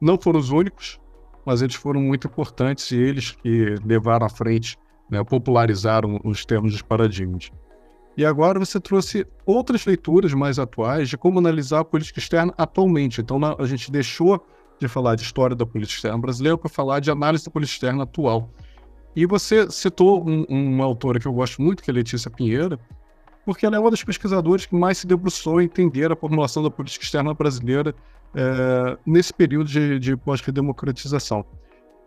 não 0.00 0.18
foram 0.18 0.40
os 0.40 0.50
únicos, 0.50 0.98
mas 1.44 1.62
eles 1.62 1.76
foram 1.76 2.00
muito 2.00 2.26
importantes 2.26 2.90
e 2.90 2.96
eles 2.96 3.30
que 3.30 3.76
levaram 3.84 4.26
à 4.26 4.28
frente, 4.28 4.76
né, 5.08 5.22
popularizaram 5.22 6.20
os 6.24 6.44
termos 6.44 6.72
dos 6.72 6.82
paradigmas. 6.82 7.50
E 8.16 8.24
agora 8.24 8.58
você 8.58 8.80
trouxe 8.80 9.26
outras 9.44 9.84
leituras 9.84 10.32
mais 10.32 10.58
atuais 10.58 11.08
de 11.08 11.18
como 11.18 11.38
analisar 11.38 11.80
a 11.80 11.84
política 11.84 12.18
externa 12.18 12.54
atualmente. 12.56 13.20
Então 13.20 13.38
a 13.58 13.66
gente 13.66 13.90
deixou 13.90 14.44
de 14.78 14.88
falar 14.88 15.14
de 15.16 15.22
história 15.22 15.54
da 15.54 15.66
política 15.66 15.98
externa 15.98 16.18
brasileira 16.18 16.56
para 16.56 16.68
falar 16.68 17.00
de 17.00 17.10
análise 17.10 17.44
da 17.44 17.50
política 17.50 17.76
externa 17.76 18.04
atual. 18.04 18.50
E 19.14 19.26
você 19.26 19.70
citou 19.70 20.26
um, 20.26 20.44
uma 20.48 20.84
autora 20.84 21.18
que 21.18 21.26
eu 21.26 21.32
gosto 21.32 21.60
muito, 21.60 21.82
que 21.82 21.90
é 21.90 21.94
Letícia 21.94 22.30
Pinheiro, 22.30 22.78
porque 23.44 23.64
ela 23.64 23.76
é 23.76 23.78
uma 23.78 23.90
das 23.90 24.02
pesquisadoras 24.02 24.66
que 24.66 24.74
mais 24.74 24.98
se 24.98 25.06
debruçou 25.06 25.60
em 25.60 25.64
entender 25.64 26.10
a 26.10 26.16
formulação 26.16 26.62
da 26.62 26.70
política 26.70 27.04
externa 27.04 27.32
brasileira 27.32 27.94
é, 28.34 28.98
nesse 29.06 29.32
período 29.32 29.68
de, 29.68 29.98
de 29.98 30.16
pós-redemocratização. 30.16 31.44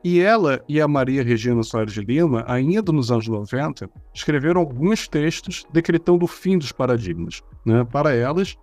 E 0.04 0.22
ela 0.22 0.64
e 0.68 0.80
a 0.80 0.88
Maria 0.88 1.24
Regina 1.24 1.62
Soares 1.62 1.94
de 1.94 2.02
Lima, 2.02 2.46
ainda 2.48 2.92
nos 2.92 3.12
anos 3.12 3.28
90, 3.28 3.90
escreveram 4.14 4.62
alguns 4.62 5.08
textos 5.08 5.66
decretando 5.74 6.24
o 6.24 6.28
fim 6.28 6.58
dos 6.58 6.72
paradigmas. 6.72 7.42
Né? 7.66 7.84
Para 7.84 8.14
elas, 8.16 8.58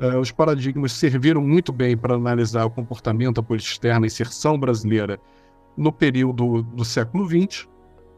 uh, 0.00 0.18
os 0.18 0.32
paradigmas 0.32 0.92
serviram 0.92 1.40
muito 1.42 1.72
bem 1.72 1.96
para 1.96 2.16
analisar 2.16 2.64
o 2.64 2.70
comportamento 2.70 3.36
da 3.36 3.42
política 3.42 3.72
externa 3.74 4.04
e 4.04 4.08
inserção 4.08 4.58
brasileira 4.58 5.20
no 5.76 5.92
período 5.92 6.62
do 6.62 6.84
século 6.84 7.24
XX. 7.28 7.68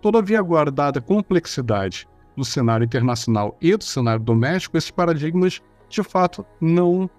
Todavia, 0.00 0.38
agora, 0.38 0.70
dada 0.70 0.98
a 0.98 1.02
complexidade 1.02 2.08
do 2.34 2.44
cenário 2.44 2.84
internacional 2.84 3.54
e 3.60 3.76
do 3.76 3.84
cenário 3.84 4.24
doméstico, 4.24 4.78
esses 4.78 4.90
paradigmas, 4.90 5.60
de 5.90 6.02
fato, 6.02 6.44
não 6.58 7.10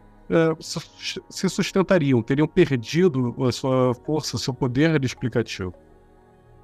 se 1.30 1.50
sustentariam, 1.50 2.22
teriam 2.22 2.48
perdido 2.48 3.36
a 3.43 3.52
sua 3.52 3.93
força, 3.93 4.38
seu 4.38 4.54
poder 4.54 5.04
explicativo. 5.04 5.74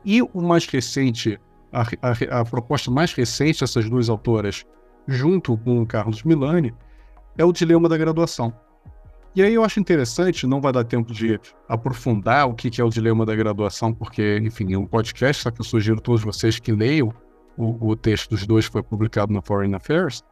E 0.03 0.21
o 0.21 0.41
mais 0.41 0.65
recente, 0.65 1.39
a, 1.71 1.81
a, 1.81 2.41
a 2.41 2.45
proposta 2.45 2.89
mais 2.89 3.13
recente 3.13 3.59
dessas 3.59 3.89
duas 3.89 4.09
autoras, 4.09 4.65
junto 5.07 5.57
com 5.57 5.81
o 5.81 5.85
Carlos 5.85 6.23
Milani, 6.23 6.73
é 7.37 7.45
o 7.45 7.51
dilema 7.51 7.87
da 7.87 7.97
graduação. 7.97 8.53
E 9.35 9.43
aí 9.43 9.53
eu 9.53 9.63
acho 9.63 9.79
interessante, 9.79 10.47
não 10.47 10.59
vai 10.59 10.73
dar 10.73 10.83
tempo 10.83 11.13
de 11.13 11.39
aprofundar 11.67 12.49
o 12.49 12.55
que 12.55 12.81
é 12.81 12.83
o 12.83 12.89
dilema 12.89 13.25
da 13.25 13.35
graduação, 13.35 13.93
porque, 13.93 14.39
enfim, 14.41 14.73
é 14.73 14.77
um 14.77 14.87
podcast, 14.87 15.43
só 15.43 15.51
que 15.51 15.61
eu 15.61 15.65
sugiro 15.65 15.99
a 15.99 16.01
todos 16.01 16.23
vocês 16.23 16.59
que 16.59 16.71
leiam 16.71 17.13
o, 17.55 17.89
o 17.91 17.95
texto 17.95 18.29
dos 18.29 18.47
dois 18.47 18.65
foi 18.65 18.81
publicado 18.81 19.31
no 19.31 19.41
Foreign 19.41 19.75
Affairs, 19.75 20.23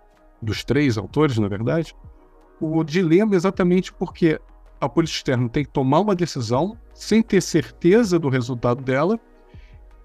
dos 0.42 0.64
três 0.64 0.98
autores, 0.98 1.38
na 1.38 1.48
verdade 1.48 1.94
o 2.60 2.84
dilema 2.84 3.36
exatamente 3.36 3.94
porque 3.94 4.40
a 4.80 4.88
política 4.88 5.18
externa 5.18 5.50
tem 5.50 5.64
que 5.64 5.72
tomar 5.72 6.00
uma 6.00 6.16
decisão 6.16 6.78
sem 6.94 7.22
ter 7.22 7.42
certeza 7.42 8.20
do 8.20 8.30
resultado 8.30 8.82
dela, 8.82 9.20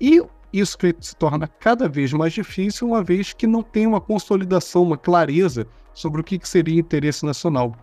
e 0.01 0.23
isso 0.53 0.77
se 1.01 1.17
torna 1.17 1.47
cada 1.47 1.89
vez 1.89 2.13
mais 2.13 2.33
difícil, 2.33 2.89
uma 2.89 3.03
vez 3.03 3.33
que 3.33 3.47
não 3.47 3.63
tem 3.63 3.87
uma 3.87 4.01
consolidação, 4.01 4.83
uma 4.83 4.99
clareza 4.99 5.67
sobre 5.95 6.21
o 6.21 6.25
que 6.25 6.39
seria 6.47 6.81
interesse 6.81 7.25
nacional. 7.25 7.75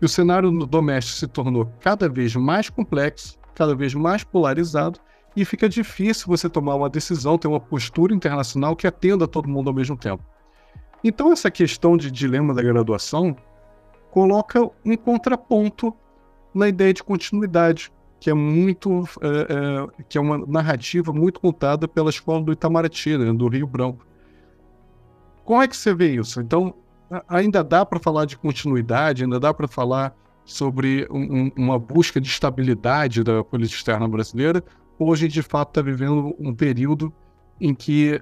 E 0.00 0.04
o 0.04 0.08
cenário 0.08 0.50
doméstico 0.66 1.18
se 1.18 1.26
tornou 1.26 1.72
cada 1.80 2.08
vez 2.08 2.34
mais 2.34 2.68
complexo, 2.68 3.38
cada 3.54 3.74
vez 3.74 3.94
mais 3.94 4.24
polarizado, 4.24 4.98
e 5.34 5.44
fica 5.44 5.68
difícil 5.68 6.26
você 6.26 6.48
tomar 6.48 6.74
uma 6.74 6.90
decisão, 6.90 7.38
ter 7.38 7.48
uma 7.48 7.60
postura 7.60 8.14
internacional 8.14 8.76
que 8.76 8.86
atenda 8.86 9.26
todo 9.26 9.48
mundo 9.48 9.68
ao 9.68 9.74
mesmo 9.74 9.96
tempo. 9.96 10.22
Então, 11.02 11.32
essa 11.32 11.50
questão 11.50 11.96
de 11.96 12.10
dilema 12.10 12.52
da 12.52 12.62
graduação 12.62 13.34
coloca 14.12 14.70
um 14.84 14.94
contraponto 14.94 15.92
na 16.54 16.68
ideia 16.68 16.92
de 16.92 17.02
continuidade, 17.02 17.90
que 18.20 18.28
é 18.28 18.34
muito 18.34 19.08
é, 19.22 19.26
é, 19.26 20.04
que 20.06 20.18
é 20.18 20.20
uma 20.20 20.36
narrativa 20.46 21.14
muito 21.14 21.40
contada 21.40 21.88
pela 21.88 22.10
escola 22.10 22.42
do 22.42 22.52
Itamaraty, 22.52 23.16
né, 23.16 23.32
do 23.32 23.48
Rio 23.48 23.66
Branco. 23.66 24.06
Como 25.46 25.62
é 25.62 25.66
que 25.66 25.74
você 25.74 25.94
vê 25.94 26.14
isso? 26.14 26.42
Então, 26.42 26.74
ainda 27.26 27.64
dá 27.64 27.86
para 27.86 27.98
falar 27.98 28.26
de 28.26 28.36
continuidade, 28.36 29.24
ainda 29.24 29.40
dá 29.40 29.52
para 29.54 29.66
falar 29.66 30.14
sobre 30.44 31.08
um, 31.10 31.50
uma 31.56 31.78
busca 31.78 32.20
de 32.20 32.28
estabilidade 32.28 33.24
da 33.24 33.42
política 33.42 33.78
externa 33.78 34.06
brasileira, 34.06 34.62
ou 34.98 35.10
a 35.10 35.16
gente 35.16 35.32
de 35.32 35.42
fato 35.42 35.70
está 35.70 35.80
vivendo 35.80 36.36
um 36.38 36.54
período 36.54 37.10
em 37.58 37.74
que 37.74 38.20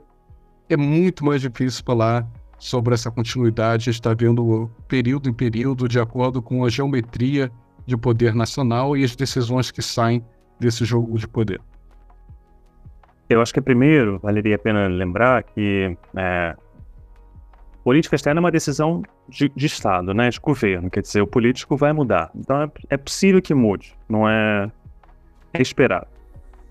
é 0.69 0.77
muito 0.77 1.25
mais 1.25 1.41
difícil 1.41 1.83
falar 1.85 2.31
sobre 2.61 2.93
essa 2.93 3.11
continuidade 3.11 3.89
está 3.89 4.13
vendo 4.13 4.71
período 4.87 5.31
em 5.31 5.33
período 5.33 5.89
de 5.89 5.99
acordo 5.99 6.43
com 6.43 6.63
a 6.63 6.69
geometria 6.69 7.51
de 7.87 7.97
poder 7.97 8.35
nacional 8.35 8.95
e 8.97 9.03
as 9.03 9.17
decisões 9.17 9.71
que 9.71 9.81
saem 9.81 10.23
desse 10.61 10.85
jogo 10.85 11.19
de 11.19 11.27
poder. 11.27 11.61
Eu 13.31 13.41
acho 13.41 13.55
que 13.55 13.63
primeiro 13.63 14.19
valeria 14.19 14.57
a 14.57 14.59
pena 14.59 14.87
lembrar 14.89 15.43
que 15.43 15.97
é, 16.15 16.55
política 17.83 18.15
externa 18.15 18.41
é 18.41 18.43
uma 18.43 18.51
decisão 18.51 19.03
de, 19.27 19.49
de, 19.49 19.67
Estado, 19.67 20.13
né, 20.13 20.29
de 20.29 20.39
governo, 20.39 20.91
quer 20.91 21.01
dizer, 21.01 21.23
o 21.23 21.27
político 21.27 21.79
vai 21.79 21.95
mudar. 21.95 22.31
Então 22.35 22.63
é, 22.63 22.71
é 22.91 22.97
possível 22.99 23.41
que 23.41 23.55
mude, 23.55 23.97
não 24.07 24.29
é, 24.29 24.71
é 25.55 25.63
esperado. 25.63 26.09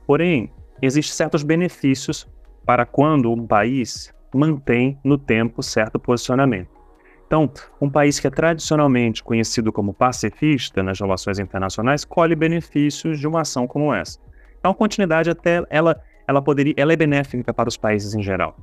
Porém, 0.05 0.51
existem 0.81 1.15
certos 1.15 1.41
benefícios 1.41 2.27
para 2.63 2.85
quando 2.85 3.31
um 3.31 3.47
país 3.47 4.13
mantém 4.33 4.97
no 5.03 5.17
tempo 5.17 5.61
certo 5.63 5.99
posicionamento. 5.99 6.69
Então, 7.25 7.49
um 7.79 7.89
país 7.89 8.19
que 8.19 8.25
é 8.25 8.29
tradicionalmente 8.31 9.23
conhecido 9.23 9.71
como 9.71 9.93
pacifista 9.93 10.81
nas 10.81 10.99
relações 10.99 11.37
internacionais 11.37 12.03
colhe 12.03 12.35
benefícios 12.35 13.19
de 13.19 13.27
uma 13.27 13.41
ação 13.41 13.67
como 13.67 13.93
essa. 13.93 14.19
Então, 14.59 14.71
a 14.71 14.75
continuidade 14.75 15.29
até 15.29 15.63
ela, 15.69 16.01
ela 16.27 16.41
poderia, 16.41 16.73
ela 16.75 16.91
é 16.91 16.95
benéfica 16.95 17.53
para 17.53 17.69
os 17.69 17.77
países 17.77 18.15
em 18.15 18.23
geral. 18.23 18.57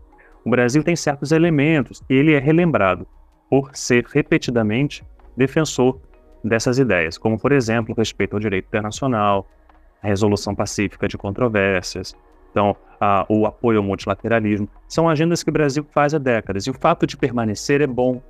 O 0.44 0.50
Brasil 0.50 0.82
tem 0.82 0.96
certos 0.96 1.30
elementos 1.30 2.02
e 2.10 2.14
ele 2.14 2.32
é 2.32 2.38
relembrado 2.38 3.06
por 3.48 3.70
ser 3.76 4.04
repetidamente 4.12 5.04
defensor 5.36 6.00
dessas 6.42 6.78
ideias, 6.78 7.16
como 7.16 7.38
por 7.38 7.52
exemplo, 7.52 7.94
respeito 7.96 8.34
ao 8.34 8.40
direito 8.40 8.66
internacional, 8.66 9.48
a 10.02 10.06
resolução 10.08 10.54
pacífica 10.54 11.08
de 11.08 11.16
controvérsias, 11.16 12.16
então, 12.56 12.74
a, 12.98 13.26
o 13.28 13.44
apoio 13.44 13.80
ao 13.80 13.84
multilateralismo, 13.84 14.66
são 14.88 15.10
agendas 15.10 15.42
que 15.42 15.50
o 15.50 15.52
Brasil 15.52 15.86
faz 15.90 16.14
há 16.14 16.18
décadas. 16.18 16.66
E 16.66 16.70
o 16.70 16.74
fato 16.74 17.06
de 17.06 17.14
permanecer 17.14 17.82
é 17.82 17.86
bom, 17.86 18.22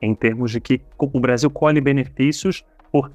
em 0.00 0.14
termos 0.14 0.52
de 0.52 0.60
que 0.60 0.80
o 0.96 1.18
Brasil 1.18 1.50
colhe 1.50 1.80
benefícios 1.80 2.64
por 2.92 3.10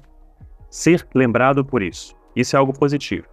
ser 0.68 1.08
lembrado 1.14 1.64
por 1.64 1.80
isso. 1.80 2.14
Isso 2.36 2.54
é 2.54 2.58
algo 2.58 2.78
positivo. 2.78 3.26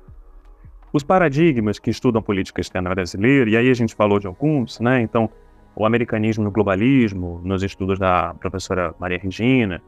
Os 0.94 1.04
paradigmas 1.04 1.78
que 1.78 1.90
estudam 1.90 2.22
política 2.22 2.62
externa 2.62 2.90
brasileira, 2.90 3.50
e 3.50 3.58
aí 3.58 3.70
a 3.70 3.74
gente 3.74 3.94
falou 3.94 4.18
de 4.18 4.26
alguns, 4.26 4.80
né? 4.80 5.02
Então, 5.02 5.30
o 5.76 5.86
americanismo 5.86 6.46
no 6.46 6.52
globalismo, 6.52 7.42
nos 7.44 7.64
estudos 7.64 8.00
da 8.00 8.34
professora 8.36 8.96
Maria 8.98 9.20
Regina, 9.20 9.82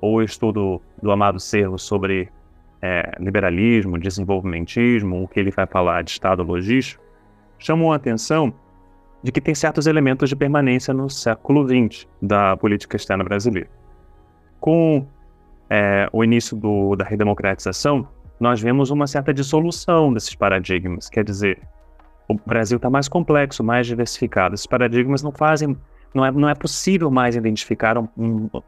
ou 0.00 0.18
o 0.18 0.22
estudo 0.22 0.80
do 1.02 1.10
Amado 1.10 1.40
Cerro 1.40 1.78
sobre 1.80 2.28
é, 2.82 3.12
liberalismo, 3.18 3.98
desenvolvimentismo, 3.98 5.22
o 5.22 5.28
que 5.28 5.40
ele 5.40 5.50
vai 5.50 5.66
falar 5.66 6.02
de 6.02 6.10
Estado 6.10 6.42
logístico, 6.42 7.02
chamam 7.58 7.92
a 7.92 7.96
atenção 7.96 8.52
de 9.22 9.32
que 9.32 9.40
tem 9.40 9.54
certos 9.54 9.86
elementos 9.86 10.28
de 10.28 10.36
permanência 10.36 10.92
no 10.92 11.08
século 11.08 11.66
XX 11.66 12.06
da 12.20 12.56
política 12.56 12.96
externa 12.96 13.24
brasileira. 13.24 13.68
Com 14.60 15.06
é, 15.68 16.08
o 16.12 16.22
início 16.22 16.56
do, 16.56 16.94
da 16.94 17.04
redemocratização, 17.04 18.06
nós 18.38 18.60
vemos 18.60 18.90
uma 18.90 19.06
certa 19.06 19.32
dissolução 19.32 20.12
desses 20.12 20.34
paradigmas. 20.34 21.08
Quer 21.08 21.24
dizer, 21.24 21.58
o 22.28 22.34
Brasil 22.34 22.76
está 22.76 22.90
mais 22.90 23.08
complexo, 23.08 23.64
mais 23.64 23.86
diversificado. 23.86 24.54
Esses 24.54 24.66
paradigmas 24.66 25.22
não 25.22 25.32
fazem, 25.32 25.76
não 26.14 26.24
é, 26.24 26.30
não 26.30 26.48
é 26.48 26.54
possível 26.54 27.10
mais 27.10 27.34
identificar 27.34 27.96
um, 27.98 28.08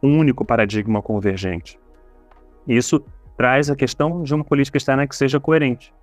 um 0.02 0.18
único 0.18 0.44
paradigma 0.44 1.02
convergente. 1.02 1.78
Isso 2.66 3.04
traz 3.39 3.70
a 3.70 3.76
questão 3.76 4.24
de 4.24 4.34
uma 4.34 4.43
política 4.43 4.76
externa 4.76 5.07
que 5.07 5.14
seja 5.14 5.39
coerente. 5.39 5.95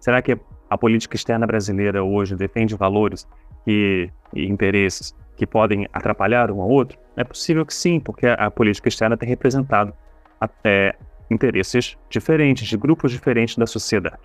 Será 0.00 0.22
que 0.22 0.36
a 0.68 0.78
política 0.78 1.14
externa 1.14 1.46
brasileira 1.46 2.02
hoje 2.02 2.34
defende 2.34 2.74
valores 2.74 3.28
e, 3.66 4.08
e 4.34 4.46
interesses 4.46 5.14
que 5.36 5.46
podem 5.46 5.86
atrapalhar 5.92 6.50
um 6.50 6.62
ao 6.62 6.70
outro? 6.70 6.98
É 7.16 7.22
possível 7.22 7.66
que 7.66 7.74
sim, 7.74 8.00
porque 8.00 8.26
a, 8.26 8.34
a 8.34 8.50
política 8.50 8.88
externa 8.88 9.14
tem 9.14 9.28
representado 9.28 9.92
até 10.40 10.94
interesses 11.30 11.98
diferentes, 12.08 12.66
de 12.66 12.78
grupos 12.78 13.12
diferentes 13.12 13.56
da 13.56 13.66
sociedade. 13.66 14.22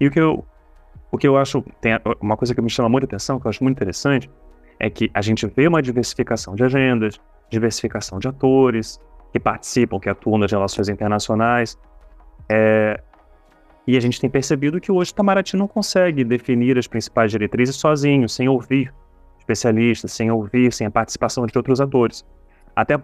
E 0.00 0.06
o 0.06 0.10
que 0.10 0.18
eu, 0.18 0.42
o 1.12 1.18
que 1.18 1.28
eu 1.28 1.36
acho, 1.36 1.62
tem 1.82 1.92
uma 2.18 2.36
coisa 2.36 2.54
que 2.54 2.62
me 2.62 2.70
chama 2.70 2.88
muita 2.88 3.04
atenção, 3.04 3.38
que 3.38 3.46
eu 3.46 3.50
acho 3.50 3.62
muito 3.62 3.76
interessante, 3.76 4.30
é 4.78 4.88
que 4.88 5.10
a 5.12 5.20
gente 5.20 5.46
vê 5.46 5.68
uma 5.68 5.82
diversificação 5.82 6.54
de 6.54 6.64
agendas, 6.64 7.20
diversificação 7.50 8.18
de 8.18 8.26
atores, 8.26 8.98
que 9.32 9.40
participam, 9.40 9.98
que 9.98 10.08
atuam 10.08 10.38
nas 10.38 10.50
relações 10.50 10.88
internacionais. 10.88 11.78
É, 12.48 13.00
e 13.86 13.96
a 13.96 14.00
gente 14.00 14.20
tem 14.20 14.28
percebido 14.28 14.80
que 14.80 14.92
hoje 14.92 15.10
o 15.10 15.12
Itamaraty 15.12 15.56
não 15.56 15.66
consegue 15.66 16.24
definir 16.24 16.78
as 16.78 16.86
principais 16.86 17.30
diretrizes 17.30 17.76
sozinho, 17.76 18.28
sem 18.28 18.48
ouvir 18.48 18.92
especialistas, 19.38 20.12
sem 20.12 20.30
ouvir, 20.30 20.72
sem 20.72 20.86
a 20.86 20.90
participação 20.90 21.46
de 21.46 21.56
outros 21.56 21.80
atores. 21.80 22.24
Até, 22.74 22.94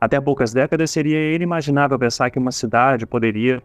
até 0.00 0.20
poucas 0.20 0.52
décadas 0.52 0.90
seria 0.90 1.34
inimaginável 1.34 1.98
pensar 1.98 2.30
que 2.30 2.38
uma 2.38 2.52
cidade 2.52 3.06
poderia 3.06 3.62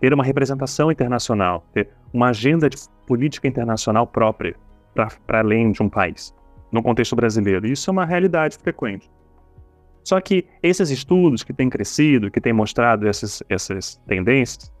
ter 0.00 0.12
uma 0.12 0.24
representação 0.24 0.90
internacional, 0.90 1.64
ter 1.72 1.90
uma 2.12 2.28
agenda 2.28 2.68
de 2.68 2.76
política 3.06 3.48
internacional 3.48 4.06
própria 4.06 4.54
para 4.94 5.40
além 5.40 5.72
de 5.72 5.82
um 5.82 5.88
país, 5.88 6.34
no 6.72 6.82
contexto 6.82 7.14
brasileiro. 7.14 7.66
Isso 7.66 7.90
é 7.90 7.92
uma 7.92 8.06
realidade 8.06 8.56
frequente. 8.56 9.10
Só 10.06 10.20
que 10.20 10.46
esses 10.62 10.88
estudos 10.88 11.42
que 11.42 11.52
têm 11.52 11.68
crescido, 11.68 12.30
que 12.30 12.40
têm 12.40 12.52
mostrado 12.52 13.08
essas, 13.08 13.42
essas 13.48 13.96
tendências, 14.06 14.72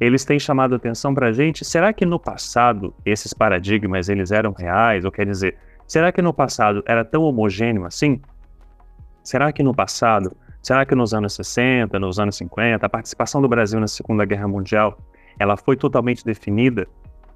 eles 0.00 0.24
têm 0.24 0.38
chamado 0.38 0.74
atenção 0.74 1.12
para 1.12 1.26
a 1.26 1.32
gente. 1.32 1.66
Será 1.66 1.92
que 1.92 2.06
no 2.06 2.18
passado 2.18 2.94
esses 3.04 3.34
paradigmas 3.34 4.08
eles 4.08 4.32
eram 4.32 4.52
reais? 4.52 5.04
Ou 5.04 5.12
quer 5.12 5.26
dizer, 5.26 5.58
será 5.86 6.10
que 6.10 6.22
no 6.22 6.32
passado 6.32 6.82
era 6.86 7.04
tão 7.04 7.24
homogêneo 7.24 7.84
assim? 7.84 8.22
Será 9.22 9.52
que 9.52 9.62
no 9.62 9.74
passado, 9.74 10.34
será 10.62 10.86
que 10.86 10.94
nos 10.94 11.12
anos 11.12 11.34
60, 11.34 11.98
nos 11.98 12.18
anos 12.18 12.34
50, 12.38 12.86
a 12.86 12.88
participação 12.88 13.42
do 13.42 13.48
Brasil 13.50 13.78
na 13.78 13.86
Segunda 13.86 14.24
Guerra 14.24 14.48
Mundial, 14.48 14.98
ela 15.38 15.58
foi 15.58 15.76
totalmente 15.76 16.24
definida 16.24 16.88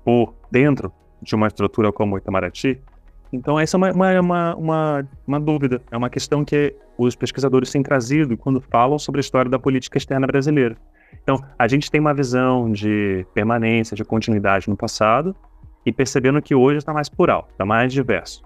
por 0.02 0.34
dentro 0.50 0.90
de 1.20 1.34
uma 1.34 1.48
estrutura 1.48 1.92
como 1.92 2.14
o 2.14 2.18
Itamaraty? 2.18 2.82
Então 3.32 3.58
essa 3.58 3.76
é 3.76 3.78
uma, 3.78 4.20
uma, 4.20 4.54
uma, 4.56 5.08
uma, 5.26 5.40
dúvida, 5.40 5.80
é 5.90 5.96
uma 5.96 6.10
questão 6.10 6.44
que 6.44 6.74
os 6.98 7.16
pesquisadores 7.16 7.70
têm 7.70 7.82
trazido 7.82 8.36
quando 8.36 8.60
falam 8.60 8.98
sobre 8.98 9.20
a 9.20 9.22
história 9.22 9.50
da 9.50 9.58
política 9.58 9.96
externa 9.96 10.26
brasileira. 10.26 10.76
Então, 11.22 11.42
a 11.58 11.68
gente 11.68 11.90
tem 11.90 12.00
uma 12.00 12.14
visão 12.14 12.70
de 12.70 13.26
permanência, 13.34 13.96
de 13.96 14.04
continuidade 14.04 14.68
no 14.68 14.76
passado, 14.76 15.36
e 15.84 15.92
percebendo 15.92 16.40
que 16.40 16.54
hoje 16.54 16.78
está 16.78 16.92
mais 16.92 17.08
plural, 17.08 17.48
está 17.50 17.64
mais 17.64 17.92
diverso. 17.92 18.42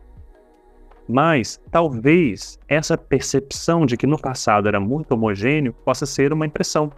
Mas 1.09 1.61
talvez 1.71 2.59
essa 2.69 2.99
percepção 2.99 3.87
de 3.87 3.97
que 3.97 4.07
no 4.07 4.19
passado 4.19 4.67
era 4.67 4.81
muito 4.81 5.13
homogêneo 5.13 5.73
possa 5.85 6.05
ser 6.05 6.33
uma 6.33 6.47
impressão 6.47 6.91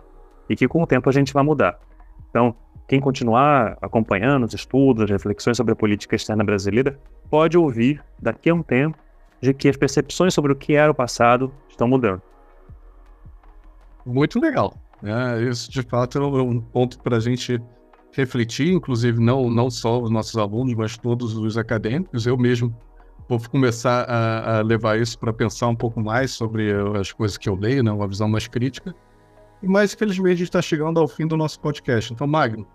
e 0.49 0.57
que 0.57 0.67
com 0.67 0.83
o 0.83 0.87
tempo 0.87 1.09
a 1.09 1.13
gente 1.13 1.33
vai 1.33 1.43
mudar. 1.43 1.79
Então, 2.31 2.55
quem 2.89 3.01
continuar 3.01 3.77
acompanhando 3.83 4.47
os 4.47 4.55
estudos, 4.55 5.05
as 5.05 5.11
reflexões 5.11 5.59
sobre 5.59 5.75
a 5.75 5.77
política 5.77 6.17
externa 6.17 6.43
brasileira, 6.43 6.99
pode 7.31 7.57
ouvir 7.59 8.03
daqui 8.19 8.49
a 8.49 8.55
um 8.55 8.63
tempo 8.63 8.97
de 9.43 9.53
que 9.53 9.69
as 9.69 9.77
percepções 9.77 10.33
sobre 10.33 10.53
o 10.53 10.57
que 10.57 10.75
era 10.75 10.91
o 10.91 10.95
passado 10.95 11.53
estão 11.69 11.87
mudando. 11.87 12.23
Muito 14.07 14.41
legal. 14.41 14.75
É, 15.03 15.43
isso, 15.43 15.71
de 15.71 15.83
fato, 15.83 16.19
é 16.19 16.43
um 16.43 16.61
ponto 16.61 16.99
para 17.01 17.19
a 17.19 17.21
gente 17.21 17.61
refletir, 18.13 18.73
inclusive 18.73 19.21
não, 19.21 19.51
não 19.51 19.71
só 19.71 20.01
os 20.01 20.11
nossos 20.11 20.37
alunos, 20.37 20.75
mas 20.75 20.97
todos 20.97 21.37
os 21.37 21.59
acadêmicos. 21.59 22.27
Eu 22.27 22.39
mesmo 22.39 22.75
vou 23.29 23.39
começar 23.51 24.05
a, 24.05 24.59
a 24.59 24.63
levar 24.63 24.99
isso 24.99 25.19
para 25.19 25.33
pensar 25.33 25.69
um 25.69 25.77
pouco 25.77 26.01
mais 26.01 26.31
sobre 26.31 26.73
as 26.99 27.13
coisas 27.13 27.37
que 27.37 27.51
eu 27.51 27.55
leio, 27.55 27.85
né, 27.85 27.93
uma 27.93 28.09
visão 28.09 28.29
mais 28.29 28.49
crítica. 28.49 28.95
Mas, 29.63 29.93
infelizmente, 29.93 30.33
a 30.33 30.37
gente 30.37 30.49
está 30.49 30.63
chegando 30.63 30.99
ao 30.99 31.07
fim 31.07 31.27
do 31.27 31.37
nosso 31.37 31.61
podcast. 31.61 32.13
Então, 32.13 32.27
Magno, 32.27 32.67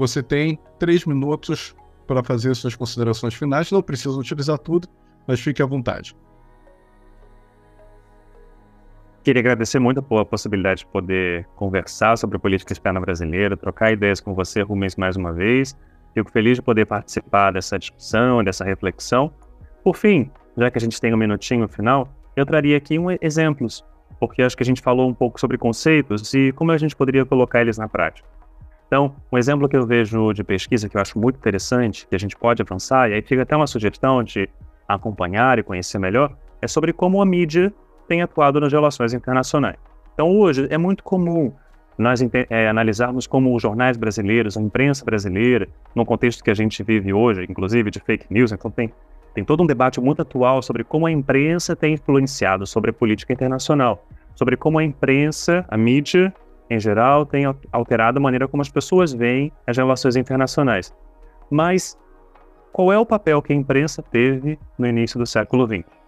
você 0.00 0.22
tem 0.22 0.58
três 0.78 1.04
minutos 1.04 1.76
para 2.06 2.24
fazer 2.24 2.54
suas 2.56 2.74
considerações 2.74 3.34
finais. 3.34 3.70
Não 3.70 3.82
precisa 3.82 4.18
utilizar 4.18 4.58
tudo, 4.58 4.88
mas 5.28 5.40
fique 5.40 5.62
à 5.62 5.66
vontade. 5.66 6.16
Queria 9.22 9.40
agradecer 9.40 9.78
muito 9.78 10.02
a 10.16 10.24
possibilidade 10.24 10.80
de 10.80 10.86
poder 10.86 11.46
conversar 11.54 12.16
sobre 12.16 12.38
a 12.38 12.40
política 12.40 12.72
externa 12.72 12.98
brasileira, 12.98 13.58
trocar 13.58 13.92
ideias 13.92 14.20
com 14.20 14.32
você, 14.34 14.62
Rumens, 14.62 14.96
mais 14.96 15.16
uma 15.16 15.34
vez. 15.34 15.76
Fico 16.14 16.30
feliz 16.30 16.56
de 16.56 16.62
poder 16.62 16.86
participar 16.86 17.52
dessa 17.52 17.78
discussão, 17.78 18.42
dessa 18.42 18.64
reflexão. 18.64 19.30
Por 19.84 19.94
fim, 19.94 20.30
já 20.56 20.70
que 20.70 20.78
a 20.78 20.80
gente 20.80 20.98
tem 20.98 21.12
um 21.12 21.18
minutinho 21.18 21.68
final, 21.68 22.08
eu 22.34 22.46
traria 22.46 22.78
aqui 22.78 22.98
um 22.98 23.08
exemplos, 23.20 23.84
porque 24.18 24.42
acho 24.42 24.56
que 24.56 24.62
a 24.62 24.66
gente 24.66 24.80
falou 24.80 25.06
um 25.06 25.14
pouco 25.14 25.38
sobre 25.38 25.58
conceitos 25.58 26.32
e 26.32 26.52
como 26.52 26.72
a 26.72 26.78
gente 26.78 26.96
poderia 26.96 27.26
colocar 27.26 27.60
eles 27.60 27.76
na 27.76 27.86
prática. 27.86 28.39
Então, 28.90 29.14
um 29.30 29.38
exemplo 29.38 29.68
que 29.68 29.76
eu 29.76 29.86
vejo 29.86 30.32
de 30.32 30.42
pesquisa 30.42 30.88
que 30.88 30.96
eu 30.96 31.00
acho 31.00 31.16
muito 31.16 31.36
interessante, 31.36 32.08
que 32.08 32.16
a 32.16 32.18
gente 32.18 32.36
pode 32.36 32.60
avançar, 32.60 33.08
e 33.08 33.14
aí 33.14 33.22
fica 33.22 33.42
até 33.42 33.54
uma 33.54 33.68
sugestão 33.68 34.20
de 34.20 34.48
acompanhar 34.88 35.60
e 35.60 35.62
conhecer 35.62 35.96
melhor, 36.00 36.36
é 36.60 36.66
sobre 36.66 36.92
como 36.92 37.22
a 37.22 37.24
mídia 37.24 37.72
tem 38.08 38.20
atuado 38.20 38.58
nas 38.58 38.72
relações 38.72 39.14
internacionais. 39.14 39.76
Então, 40.12 40.36
hoje 40.36 40.66
é 40.70 40.76
muito 40.76 41.04
comum 41.04 41.52
nós 41.96 42.20
é, 42.50 42.68
analisarmos 42.68 43.28
como 43.28 43.54
os 43.54 43.62
jornais 43.62 43.96
brasileiros, 43.96 44.56
a 44.56 44.60
imprensa 44.60 45.04
brasileira, 45.04 45.68
no 45.94 46.04
contexto 46.04 46.42
que 46.42 46.50
a 46.50 46.54
gente 46.54 46.82
vive 46.82 47.12
hoje, 47.12 47.46
inclusive 47.48 47.92
de 47.92 48.00
fake 48.00 48.26
news, 48.28 48.50
então 48.50 48.72
tem, 48.72 48.92
tem 49.32 49.44
todo 49.44 49.62
um 49.62 49.66
debate 49.66 50.00
muito 50.00 50.22
atual 50.22 50.62
sobre 50.62 50.82
como 50.82 51.06
a 51.06 51.12
imprensa 51.12 51.76
tem 51.76 51.94
influenciado 51.94 52.66
sobre 52.66 52.90
a 52.90 52.92
política 52.92 53.32
internacional, 53.32 54.04
sobre 54.34 54.56
como 54.56 54.80
a 54.80 54.84
imprensa, 54.84 55.64
a 55.68 55.76
mídia, 55.76 56.34
em 56.70 56.78
geral, 56.78 57.26
tem 57.26 57.44
alterado 57.72 58.18
a 58.18 58.22
maneira 58.22 58.46
como 58.46 58.62
as 58.62 58.68
pessoas 58.70 59.12
veem 59.12 59.52
as 59.66 59.76
relações 59.76 60.16
internacionais. 60.16 60.94
Mas 61.50 61.98
qual 62.72 62.92
é 62.92 62.98
o 62.98 63.04
papel 63.04 63.42
que 63.42 63.52
a 63.52 63.56
imprensa 63.56 64.02
teve 64.02 64.58
no 64.78 64.86
início 64.86 65.18
do 65.18 65.26
século 65.26 65.66
XX? 65.66 66.00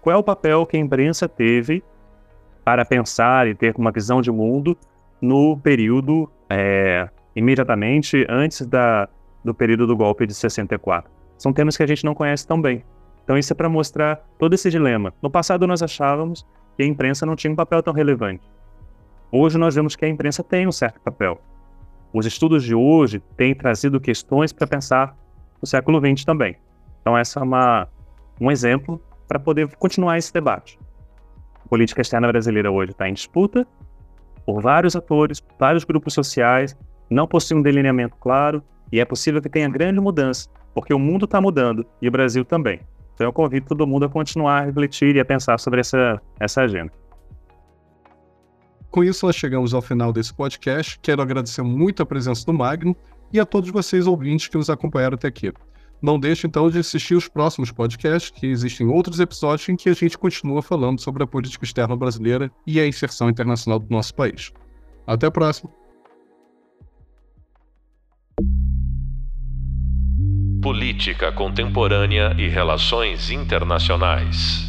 qual 0.00 0.16
é 0.16 0.18
o 0.18 0.22
papel 0.22 0.64
que 0.64 0.76
a 0.76 0.80
imprensa 0.80 1.28
teve 1.28 1.82
para 2.64 2.84
pensar 2.84 3.46
e 3.46 3.54
ter 3.54 3.74
uma 3.76 3.90
visão 3.90 4.20
de 4.20 4.30
mundo 4.30 4.76
no 5.20 5.58
período 5.58 6.30
é, 6.48 7.08
imediatamente 7.34 8.26
antes 8.28 8.66
da, 8.66 9.08
do 9.44 9.54
período 9.54 9.86
do 9.86 9.96
golpe 9.96 10.26
de 10.26 10.34
64. 10.34 11.10
São 11.36 11.52
temas 11.52 11.76
que 11.76 11.82
a 11.82 11.86
gente 11.86 12.04
não 12.04 12.14
conhece 12.14 12.46
tão 12.46 12.60
bem. 12.60 12.84
Então 13.24 13.36
isso 13.36 13.52
é 13.52 13.56
para 13.56 13.68
mostrar 13.68 14.16
todo 14.38 14.54
esse 14.54 14.70
dilema. 14.70 15.12
No 15.20 15.30
passado 15.30 15.66
nós 15.66 15.82
achávamos 15.82 16.46
que 16.76 16.82
a 16.82 16.86
imprensa 16.86 17.26
não 17.26 17.36
tinha 17.36 17.52
um 17.52 17.56
papel 17.56 17.82
tão 17.82 17.92
relevante. 17.92 18.48
Hoje 19.30 19.58
nós 19.58 19.74
vemos 19.74 19.94
que 19.94 20.04
a 20.04 20.08
imprensa 20.08 20.42
tem 20.42 20.66
um 20.66 20.72
certo 20.72 21.00
papel. 21.00 21.40
Os 22.12 22.24
estudos 22.24 22.64
de 22.64 22.74
hoje 22.74 23.20
têm 23.36 23.54
trazido 23.54 24.00
questões 24.00 24.52
para 24.52 24.66
pensar 24.66 25.14
no 25.60 25.68
século 25.68 26.00
XX 26.00 26.24
também. 26.24 26.56
Então 27.02 27.16
essa 27.16 27.40
é 27.40 27.42
uma, 27.42 27.88
um 28.40 28.50
exemplo 28.50 29.00
para 29.26 29.38
poder 29.38 29.68
continuar 29.76 30.16
esse 30.16 30.32
debate. 30.32 30.78
A 31.62 31.68
política 31.68 32.00
externa 32.00 32.28
brasileira 32.28 32.70
hoje 32.70 32.92
está 32.92 33.06
em 33.06 33.12
disputa 33.12 33.66
por 34.46 34.62
vários 34.62 34.96
atores, 34.96 35.44
vários 35.58 35.84
grupos 35.84 36.14
sociais, 36.14 36.74
não 37.10 37.26
possui 37.26 37.54
um 37.54 37.62
delineamento 37.62 38.16
claro 38.16 38.62
e 38.90 38.98
é 38.98 39.04
possível 39.04 39.42
que 39.42 39.48
tenha 39.50 39.68
grande 39.68 40.00
mudança, 40.00 40.48
porque 40.72 40.94
o 40.94 40.98
mundo 40.98 41.26
está 41.26 41.38
mudando 41.38 41.84
e 42.00 42.08
o 42.08 42.10
Brasil 42.10 42.46
também. 42.46 42.80
Então 43.12 43.26
eu 43.26 43.32
convido 43.32 43.66
todo 43.66 43.86
mundo 43.86 44.06
a 44.06 44.08
continuar 44.08 44.62
a 44.62 44.64
refletir 44.64 45.16
e 45.16 45.20
a 45.20 45.24
pensar 45.24 45.60
sobre 45.60 45.80
essa, 45.80 46.18
essa 46.40 46.62
agenda. 46.62 46.92
Com 48.90 49.04
isso, 49.04 49.26
nós 49.26 49.36
chegamos 49.36 49.74
ao 49.74 49.82
final 49.82 50.12
desse 50.12 50.32
podcast. 50.32 50.98
Quero 51.00 51.20
agradecer 51.20 51.62
muito 51.62 52.02
a 52.02 52.06
presença 52.06 52.44
do 52.46 52.52
Magno 52.52 52.96
e 53.32 53.38
a 53.38 53.44
todos 53.44 53.70
vocês 53.70 54.06
ouvintes 54.06 54.48
que 54.48 54.56
nos 54.56 54.70
acompanharam 54.70 55.14
até 55.14 55.28
aqui. 55.28 55.52
Não 56.00 56.18
deixe 56.18 56.46
então 56.46 56.70
de 56.70 56.78
assistir 56.78 57.14
os 57.14 57.28
próximos 57.28 57.72
podcasts, 57.72 58.30
que 58.30 58.46
existem 58.46 58.86
outros 58.86 59.18
episódios 59.18 59.68
em 59.68 59.76
que 59.76 59.88
a 59.88 59.92
gente 59.92 60.16
continua 60.16 60.62
falando 60.62 61.00
sobre 61.00 61.24
a 61.24 61.26
política 61.26 61.64
externa 61.64 61.96
brasileira 61.96 62.50
e 62.66 62.78
a 62.78 62.86
inserção 62.86 63.28
internacional 63.28 63.78
do 63.78 63.90
nosso 63.90 64.14
país. 64.14 64.52
Até 65.06 65.26
a 65.26 65.30
próxima! 65.30 65.70
Política 70.62 71.32
Contemporânea 71.32 72.34
e 72.38 72.48
Relações 72.48 73.30
Internacionais. 73.30 74.67